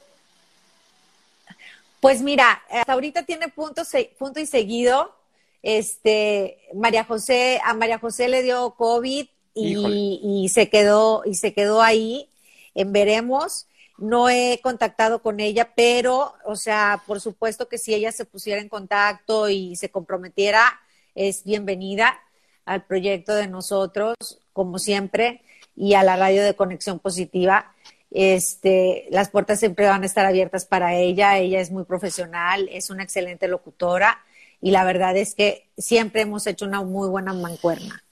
pues 2.01 2.23
mira, 2.23 2.63
hasta 2.71 2.93
ahorita 2.93 3.25
tiene 3.25 3.49
punto, 3.49 3.83
punto 4.19 4.41
y 4.41 4.47
seguido. 4.47 5.15
Este, 5.63 6.59
María 6.75 7.05
José, 7.05 7.61
a 7.65 7.75
María 7.75 7.99
José 7.99 8.29
le 8.29 8.43
dio 8.43 8.71
COVID 8.71 9.27
y, 9.55 10.21
y, 10.23 10.49
se 10.51 10.69
quedó, 10.69 11.23
y 11.25 11.35
se 11.35 11.53
quedó 11.53 11.83
ahí 11.83 12.31
en 12.77 12.93
veremos. 12.93 13.67
No 13.99 14.29
he 14.29 14.61
contactado 14.63 15.23
con 15.23 15.41
ella, 15.41 15.73
pero, 15.75 16.35
o 16.45 16.55
sea, 16.55 17.03
por 17.07 17.21
supuesto 17.21 17.69
que 17.69 17.79
si 17.79 17.95
ella 17.95 18.13
se 18.13 18.27
pusiera 18.27 18.61
en 18.61 18.69
contacto 18.69 19.49
y 19.49 19.75
se 19.75 19.91
comprometiera, 19.91 20.81
es 21.15 21.43
bienvenida 21.45 22.21
al 22.67 22.85
proyecto 22.85 23.35
de 23.35 23.49
nosotros, 23.49 24.15
como 24.53 24.79
siempre, 24.79 25.43
y 25.75 25.95
a 25.95 26.03
la 26.03 26.17
radio 26.17 26.45
de 26.45 26.55
Conexión 26.55 26.99
Positiva. 26.99 27.75
Este, 28.11 29.07
las 29.11 29.31
puertas 29.31 29.59
siempre 29.59 29.87
van 29.87 30.03
a 30.03 30.07
estar 30.07 30.27
abiertas 30.27 30.67
para 30.67 30.95
ella. 30.95 31.39
Ella 31.39 31.61
es 31.61 31.71
muy 31.71 31.85
profesional, 31.85 32.69
es 32.71 32.91
una 32.91 33.03
excelente 33.03 33.49
locutora 33.49 34.21
y 34.61 34.71
la 34.71 34.85
verdad 34.85 35.17
es 35.17 35.35
que 35.35 35.69
siempre 35.77 36.23
hemos 36.23 36.47
hecho 36.47 36.67
una 36.67 36.83
muy 36.83 37.09
buena 37.09 37.33
mancuerna. 37.33 38.03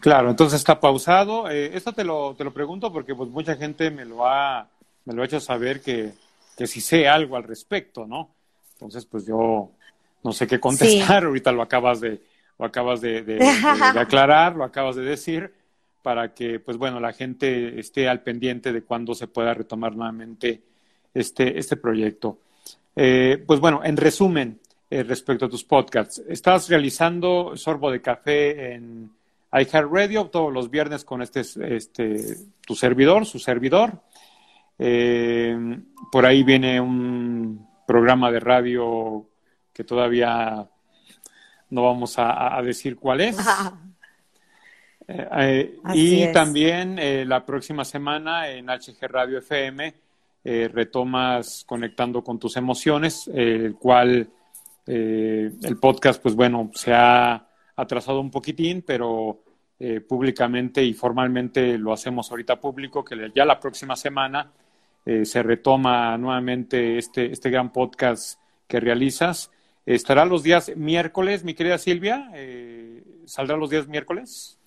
Claro, 0.00 0.30
entonces 0.30 0.58
está 0.58 0.80
pausado. 0.80 1.50
Eh, 1.50 1.70
esto 1.74 1.92
te 1.92 2.04
lo, 2.04 2.34
te 2.34 2.44
lo 2.44 2.52
pregunto 2.52 2.92
porque 2.92 3.14
pues 3.14 3.28
mucha 3.30 3.54
gente 3.56 3.90
me 3.90 4.04
lo 4.04 4.26
ha, 4.26 4.66
me 5.04 5.14
lo 5.14 5.22
ha 5.22 5.26
hecho 5.26 5.40
saber 5.40 5.80
que, 5.80 6.12
que 6.56 6.66
si 6.66 6.80
sé 6.80 7.06
algo 7.06 7.36
al 7.36 7.44
respecto, 7.44 8.06
¿no? 8.06 8.30
Entonces, 8.72 9.04
pues 9.04 9.26
yo 9.26 9.70
no 10.24 10.32
sé 10.32 10.46
qué 10.46 10.58
contestar, 10.58 11.24
ahorita 11.26 11.52
lo 11.52 11.62
acabas 11.62 12.00
de, 12.00 12.20
lo 12.58 12.64
acabas 12.64 13.00
de, 13.00 13.22
de, 13.22 13.34
de, 13.34 13.44
de 13.44 14.00
aclarar, 14.00 14.56
lo 14.56 14.64
acabas 14.64 14.96
de 14.96 15.02
decir, 15.02 15.52
para 16.02 16.32
que, 16.32 16.60
pues 16.60 16.76
bueno, 16.76 16.98
la 16.98 17.12
gente 17.12 17.78
esté 17.78 18.08
al 18.08 18.22
pendiente 18.22 18.72
de 18.72 18.82
cuándo 18.82 19.14
se 19.14 19.26
pueda 19.26 19.52
retomar 19.52 19.94
nuevamente 19.94 20.62
este, 21.12 21.58
este 21.58 21.76
proyecto. 21.76 22.38
Eh, 22.96 23.42
pues 23.46 23.60
bueno, 23.60 23.82
en 23.84 23.96
resumen, 23.96 24.60
eh, 24.88 25.02
respecto 25.02 25.44
a 25.44 25.50
tus 25.50 25.64
podcasts, 25.64 26.22
estás 26.28 26.68
realizando 26.68 27.56
Sorbo 27.56 27.90
de 27.90 28.00
Café 28.00 28.74
en 28.74 29.10
iHeartRadio 29.52 30.26
todos 30.26 30.52
los 30.52 30.70
viernes 30.70 31.04
con 31.04 31.22
este, 31.22 31.40
este 31.40 32.36
tu 32.66 32.74
servidor, 32.74 33.26
su 33.26 33.38
servidor. 33.38 34.02
Eh, 34.78 35.56
por 36.10 36.24
ahí 36.24 36.42
viene 36.42 36.80
un 36.80 37.68
programa 37.86 38.30
de 38.30 38.40
radio 38.40 39.26
que 39.72 39.84
todavía 39.84 40.68
no 41.70 41.82
vamos 41.82 42.18
a, 42.18 42.56
a 42.56 42.62
decir 42.62 42.96
cuál 42.96 43.20
es. 43.20 43.36
Eh, 45.12 45.28
eh, 45.38 45.78
y 45.92 46.22
es. 46.22 46.32
también 46.32 47.00
la 47.28 47.44
próxima 47.44 47.84
semana 47.84 48.48
en 48.48 48.66
HG 48.66 49.08
Radio 49.08 49.38
FM 49.38 49.92
retomas 50.44 51.64
Conectando 51.66 52.22
con 52.22 52.38
tus 52.38 52.56
emociones, 52.56 53.28
el 53.34 53.74
cual 53.74 54.30
el 54.86 55.78
podcast, 55.80 56.22
pues 56.22 56.36
bueno, 56.36 56.70
se 56.74 56.94
ha 56.94 57.44
atrasado 57.80 58.20
un 58.20 58.30
poquitín, 58.30 58.82
pero 58.82 59.42
eh, 59.78 60.00
públicamente 60.00 60.82
y 60.84 60.92
formalmente 60.94 61.78
lo 61.78 61.92
hacemos 61.92 62.30
ahorita 62.30 62.60
público, 62.60 63.04
que 63.04 63.30
ya 63.34 63.44
la 63.44 63.58
próxima 63.58 63.96
semana 63.96 64.52
eh, 65.06 65.24
se 65.24 65.42
retoma 65.42 66.16
nuevamente 66.18 66.98
este, 66.98 67.32
este 67.32 67.50
gran 67.50 67.72
podcast 67.72 68.38
que 68.68 68.78
realizas. 68.80 69.50
Estará 69.86 70.24
los 70.26 70.42
días 70.42 70.70
miércoles, 70.76 71.42
mi 71.42 71.54
querida 71.54 71.78
Silvia. 71.78 72.30
Eh, 72.34 73.02
¿Saldrá 73.24 73.56
los 73.56 73.70
días 73.70 73.88
miércoles? 73.88 74.58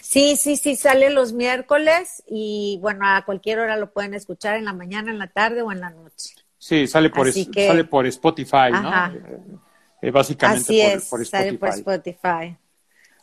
Sí, 0.00 0.36
sí, 0.36 0.56
sí, 0.56 0.76
sale 0.76 1.10
los 1.10 1.32
miércoles 1.32 2.22
y 2.28 2.78
bueno, 2.80 3.06
a 3.06 3.24
cualquier 3.24 3.58
hora 3.58 3.76
lo 3.76 3.92
pueden 3.92 4.14
escuchar 4.14 4.56
en 4.56 4.64
la 4.64 4.72
mañana, 4.72 5.10
en 5.10 5.18
la 5.18 5.26
tarde 5.26 5.62
o 5.62 5.72
en 5.72 5.80
la 5.80 5.90
noche. 5.90 6.34
Sí, 6.58 6.86
sale 6.86 7.10
por, 7.10 7.28
Así 7.28 7.42
es- 7.42 7.48
que- 7.48 7.66
sale 7.66 7.84
por 7.84 8.06
Spotify, 8.06 8.70
Ajá. 8.72 9.08
¿no? 9.10 9.60
Eh, 10.02 10.10
básicamente 10.10 10.62
Así 10.62 10.82
por, 10.82 10.98
es, 10.98 11.08
por 11.08 11.22
Spotify. 11.22 11.56
por 11.56 11.68
Spotify. 11.70 12.56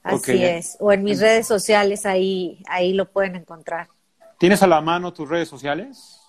Así 0.04 0.44
es. 0.44 0.78
O 0.80 0.92
en 0.92 1.04
mis 1.04 1.20
redes 1.20 1.48
sociales, 1.48 2.06
ahí, 2.06 2.62
ahí 2.68 2.94
lo 2.94 3.10
pueden 3.12 3.36
encontrar. 3.36 3.88
¿Tienes 4.38 4.62
a 4.62 4.68
la 4.68 4.82
mano 4.82 5.14
tus 5.14 5.30
redes 5.30 5.48
sociales? 5.48 6.20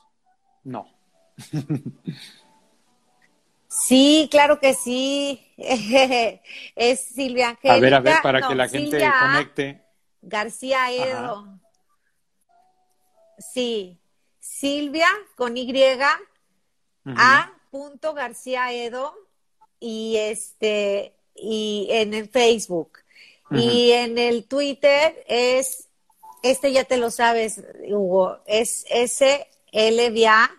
No. 0.63 0.87
Sí, 3.77 4.29
claro 4.31 4.61
que 4.61 4.73
sí. 4.73 5.53
es 6.77 7.01
Silvia 7.01 7.49
Angélica. 7.49 7.75
A 7.75 7.81
ver, 7.81 7.95
a 7.95 8.01
ver, 8.01 8.17
para 8.23 8.39
no, 8.39 8.49
que 8.49 8.55
la 8.55 8.69
gente 8.69 8.91
Silvia 8.93 9.15
conecte. 9.21 9.83
García 10.23 10.93
Edo. 10.93 11.59
Sí, 13.39 13.99
Silvia 14.39 15.09
con 15.35 15.57
Y, 15.57 15.73
Ujú. 15.73 17.15
A. 17.19 17.53
punto 17.73 18.15
García 18.15 18.73
Edo 18.73 19.13
y 19.81 20.17
este 20.17 21.15
y 21.35 21.89
en 21.91 22.15
el 22.15 22.29
Facebook 22.29 22.99
y 23.51 23.93
en 23.93 24.19
el 24.19 24.45
Twitter 24.47 25.25
es 25.29 25.89
este 26.43 26.73
ya 26.73 26.85
te 26.85 26.97
lo 26.97 27.11
sabes 27.11 27.63
Hugo 27.89 28.39
es 28.47 28.85
S 28.89 29.47
L 29.73 30.11
V 30.11 30.27
A 30.27 30.51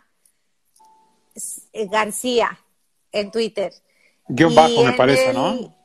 García 1.73 2.59
en 3.11 3.31
Twitter 3.31 3.73
Guión 4.27 4.51
Y 4.51 4.55
bajo, 4.55 4.83
me 4.83 4.93
parece, 4.93 5.29
el- 5.29 5.35
¿no? 5.35 5.75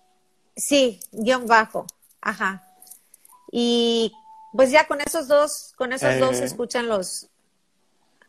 Sí, 0.57 1.01
guion 1.13 1.47
bajo. 1.47 1.87
Ajá. 2.21 2.67
Y 3.53 4.13
pues 4.53 4.71
ya 4.71 4.87
con 4.87 5.01
esos 5.01 5.29
dos, 5.29 5.73
con 5.77 5.93
esos 5.93 6.19
dos 6.19 6.37
se 6.37 6.43
Eh, 6.43 6.47
escuchan 6.47 6.89
los. 6.89 7.29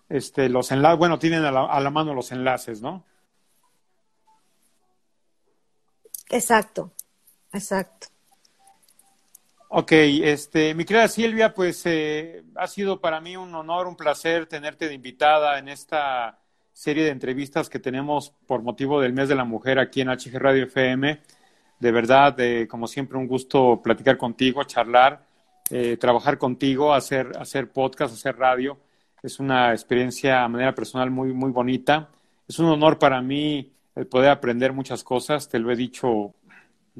Este, 0.09 0.49
los 0.49 0.71
enlaces, 0.71 0.97
bueno, 0.99 1.17
tienen 1.19 1.45
a 1.45 1.51
la, 1.51 1.65
a 1.65 1.79
la 1.79 1.89
mano 1.89 2.13
los 2.13 2.31
enlaces, 2.31 2.81
¿no? 2.81 3.05
Exacto, 6.31 6.91
exacto. 7.51 8.07
Ok, 9.67 9.91
este, 9.91 10.73
mi 10.73 10.83
querida 10.85 11.07
Silvia, 11.07 11.53
pues 11.53 11.81
eh, 11.85 12.43
ha 12.55 12.67
sido 12.67 12.99
para 12.99 13.21
mí 13.21 13.37
un 13.37 13.53
honor, 13.55 13.87
un 13.87 13.95
placer 13.95 14.45
tenerte 14.45 14.87
de 14.87 14.93
invitada 14.93 15.59
en 15.59 15.69
esta 15.69 16.39
serie 16.73 17.05
de 17.05 17.11
entrevistas 17.11 17.69
que 17.69 17.79
tenemos 17.79 18.31
por 18.47 18.63
motivo 18.63 18.99
del 18.99 19.13
mes 19.13 19.29
de 19.29 19.35
la 19.35 19.45
mujer 19.45 19.79
aquí 19.79 20.01
en 20.01 20.09
HG 20.09 20.39
Radio 20.39 20.63
FM. 20.63 21.21
De 21.79 21.91
verdad, 21.91 22.37
eh, 22.39 22.67
como 22.67 22.87
siempre, 22.87 23.17
un 23.17 23.27
gusto 23.27 23.81
platicar 23.81 24.17
contigo, 24.17 24.63
charlar, 24.63 25.25
eh, 25.69 25.97
trabajar 25.97 26.37
contigo, 26.37 26.93
hacer, 26.93 27.31
hacer 27.39 27.71
podcast, 27.71 28.13
hacer 28.13 28.37
radio. 28.37 28.77
Es 29.23 29.39
una 29.39 29.71
experiencia 29.71 30.43
a 30.43 30.47
manera 30.49 30.75
personal 30.75 31.11
muy, 31.11 31.33
muy 31.33 31.51
bonita. 31.51 32.09
Es 32.47 32.59
un 32.59 32.67
honor 32.67 32.99
para 32.99 33.21
mí 33.21 33.71
el 33.95 34.07
poder 34.07 34.29
aprender 34.29 34.73
muchas 34.73 35.03
cosas, 35.03 35.49
te 35.49 35.59
lo 35.59 35.71
he 35.71 35.75
dicho 35.75 36.33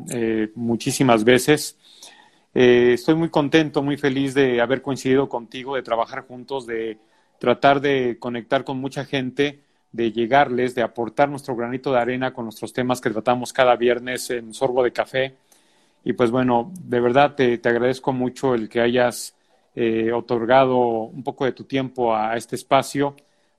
eh, 0.10 0.52
muchísimas 0.56 1.24
veces. 1.24 1.78
Eh, 2.54 2.92
estoy 2.94 3.16
muy 3.16 3.30
contento, 3.30 3.82
muy 3.82 3.98
feliz 3.98 4.34
de 4.34 4.62
haber 4.62 4.82
coincidido 4.82 5.30
contigo, 5.30 5.76
de 5.76 5.84
trabajar 5.84 6.26
juntos, 6.28 6.68
de 6.68 6.98
tratar 7.40 7.82
de 7.82 8.18
conectar 8.20 8.64
con 8.64 8.80
mucha 8.80 9.06
gente, 9.06 9.62
de 9.92 10.12
llegarles, 10.12 10.76
de 10.76 10.82
aportar 10.84 11.30
nuestro 11.30 11.56
granito 11.56 11.92
de 11.92 12.00
arena 12.00 12.34
con 12.34 12.46
nuestros 12.46 12.74
temas 12.74 13.02
que 13.02 13.10
tratamos 13.10 13.54
cada 13.54 13.76
viernes 13.76 14.30
en 14.30 14.54
Sorbo 14.54 14.84
de 14.84 14.94
Café. 14.94 15.36
Y 16.04 16.14
pues 16.14 16.32
bueno, 16.32 16.72
de 16.84 17.00
verdad 17.00 17.36
te, 17.36 17.58
te 17.58 17.70
agradezco 17.70 18.12
mucho 18.14 18.54
el 18.56 18.70
que 18.70 18.82
hayas 18.82 19.36
eh, 19.76 20.12
otorgado 20.12 20.78
un 20.78 21.24
poco 21.24 21.46
de 21.46 21.54
tu 21.54 21.64
tiempo 21.64 22.16
a 22.16 22.36
este 22.36 22.56
espacio 22.56 23.16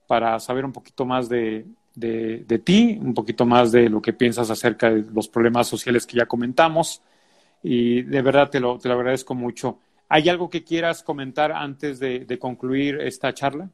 para 0.06 0.38
saber 0.40 0.64
un 0.64 0.72
poquito 0.72 1.06
más 1.06 1.28
de, 1.28 1.64
de, 1.94 2.44
de 2.46 2.58
ti, 2.58 2.98
un 3.00 3.14
poquito 3.14 3.44
más 3.44 3.72
de 3.72 3.88
lo 3.88 4.00
que 4.00 4.12
piensas 4.12 4.50
acerca 4.50 4.90
de 4.90 5.04
los 5.12 5.28
problemas 5.28 5.68
sociales 5.68 6.06
que 6.06 6.16
ya 6.16 6.26
comentamos 6.26 7.02
y 7.62 8.02
de 8.02 8.22
verdad 8.22 8.50
te 8.50 8.60
lo, 8.60 8.78
te 8.78 8.88
lo 8.88 8.94
agradezco 8.94 9.34
mucho. 9.34 9.78
¿Hay 10.08 10.28
algo 10.28 10.50
que 10.50 10.64
quieras 10.64 11.02
comentar 11.02 11.52
antes 11.52 11.98
de, 11.98 12.20
de 12.20 12.38
concluir 12.38 13.00
esta 13.00 13.32
charla? 13.32 13.70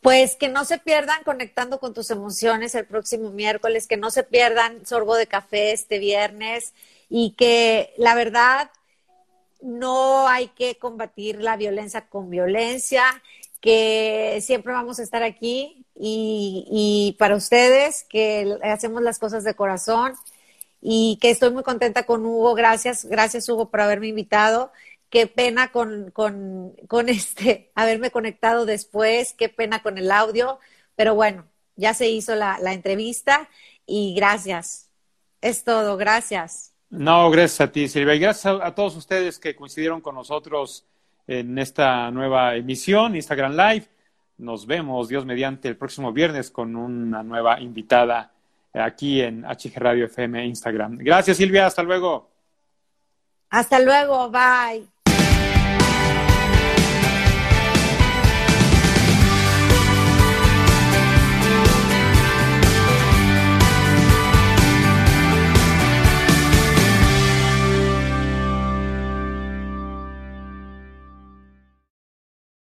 Pues 0.00 0.36
que 0.36 0.48
no 0.48 0.64
se 0.64 0.78
pierdan 0.78 1.24
conectando 1.24 1.80
con 1.80 1.94
tus 1.94 2.10
emociones 2.10 2.74
el 2.74 2.84
próximo 2.84 3.30
miércoles, 3.30 3.86
que 3.86 3.96
no 3.96 4.10
se 4.10 4.22
pierdan 4.22 4.84
sorbo 4.86 5.16
de 5.16 5.26
café 5.26 5.72
este 5.72 5.98
viernes 5.98 6.74
y 7.08 7.32
que 7.32 7.92
la 7.96 8.14
verdad 8.14 8.70
no 9.62 10.28
hay 10.28 10.48
que 10.48 10.76
combatir 10.76 11.40
la 11.40 11.56
violencia 11.56 12.02
con 12.02 12.30
violencia, 12.30 13.02
que 13.60 14.38
siempre 14.42 14.72
vamos 14.72 14.98
a 14.98 15.02
estar 15.02 15.22
aquí 15.22 15.84
y, 15.94 17.16
para 17.18 17.36
ustedes, 17.36 18.04
que 18.08 18.58
hacemos 18.62 19.02
las 19.02 19.18
cosas 19.18 19.44
de 19.44 19.54
corazón 19.54 20.14
y 20.80 21.18
que 21.20 21.30
estoy 21.30 21.50
muy 21.50 21.62
contenta 21.62 22.04
con 22.04 22.24
Hugo. 22.24 22.54
Gracias, 22.54 23.04
gracias 23.04 23.48
Hugo 23.48 23.70
por 23.70 23.80
haberme 23.80 24.08
invitado. 24.08 24.72
Qué 25.10 25.26
pena 25.26 25.72
con, 25.72 26.10
con, 26.10 26.74
con 26.88 27.08
este 27.10 27.70
haberme 27.74 28.10
conectado 28.10 28.66
después, 28.66 29.34
qué 29.34 29.48
pena 29.48 29.82
con 29.82 29.98
el 29.98 30.10
audio, 30.10 30.58
pero 30.94 31.14
bueno, 31.14 31.46
ya 31.76 31.94
se 31.94 32.08
hizo 32.08 32.34
la, 32.34 32.58
la 32.60 32.72
entrevista 32.72 33.48
y 33.86 34.14
gracias. 34.14 34.90
Es 35.40 35.64
todo, 35.64 35.96
gracias. 35.96 36.72
No, 36.88 37.30
gracias 37.30 37.60
a 37.60 37.72
ti, 37.72 37.88
Silvia. 37.88 38.14
Y 38.14 38.18
gracias 38.18 38.60
a 38.62 38.74
todos 38.74 38.96
ustedes 38.96 39.38
que 39.38 39.56
coincidieron 39.56 40.00
con 40.00 40.14
nosotros 40.14 40.84
en 41.26 41.58
esta 41.58 42.10
nueva 42.10 42.54
emisión, 42.56 43.16
Instagram 43.16 43.52
Live. 43.52 43.86
Nos 44.38 44.66
vemos, 44.66 45.08
Dios 45.08 45.24
mediante, 45.24 45.68
el 45.68 45.76
próximo 45.76 46.12
viernes 46.12 46.50
con 46.50 46.76
una 46.76 47.22
nueva 47.22 47.60
invitada 47.60 48.32
aquí 48.72 49.22
en 49.22 49.44
HG 49.44 49.72
Radio 49.76 50.06
FM 50.06 50.44
Instagram. 50.44 50.98
Gracias, 50.98 51.36
Silvia. 51.36 51.66
Hasta 51.66 51.82
luego. 51.82 52.30
Hasta 53.50 53.78
luego, 53.80 54.30
bye. 54.30 54.95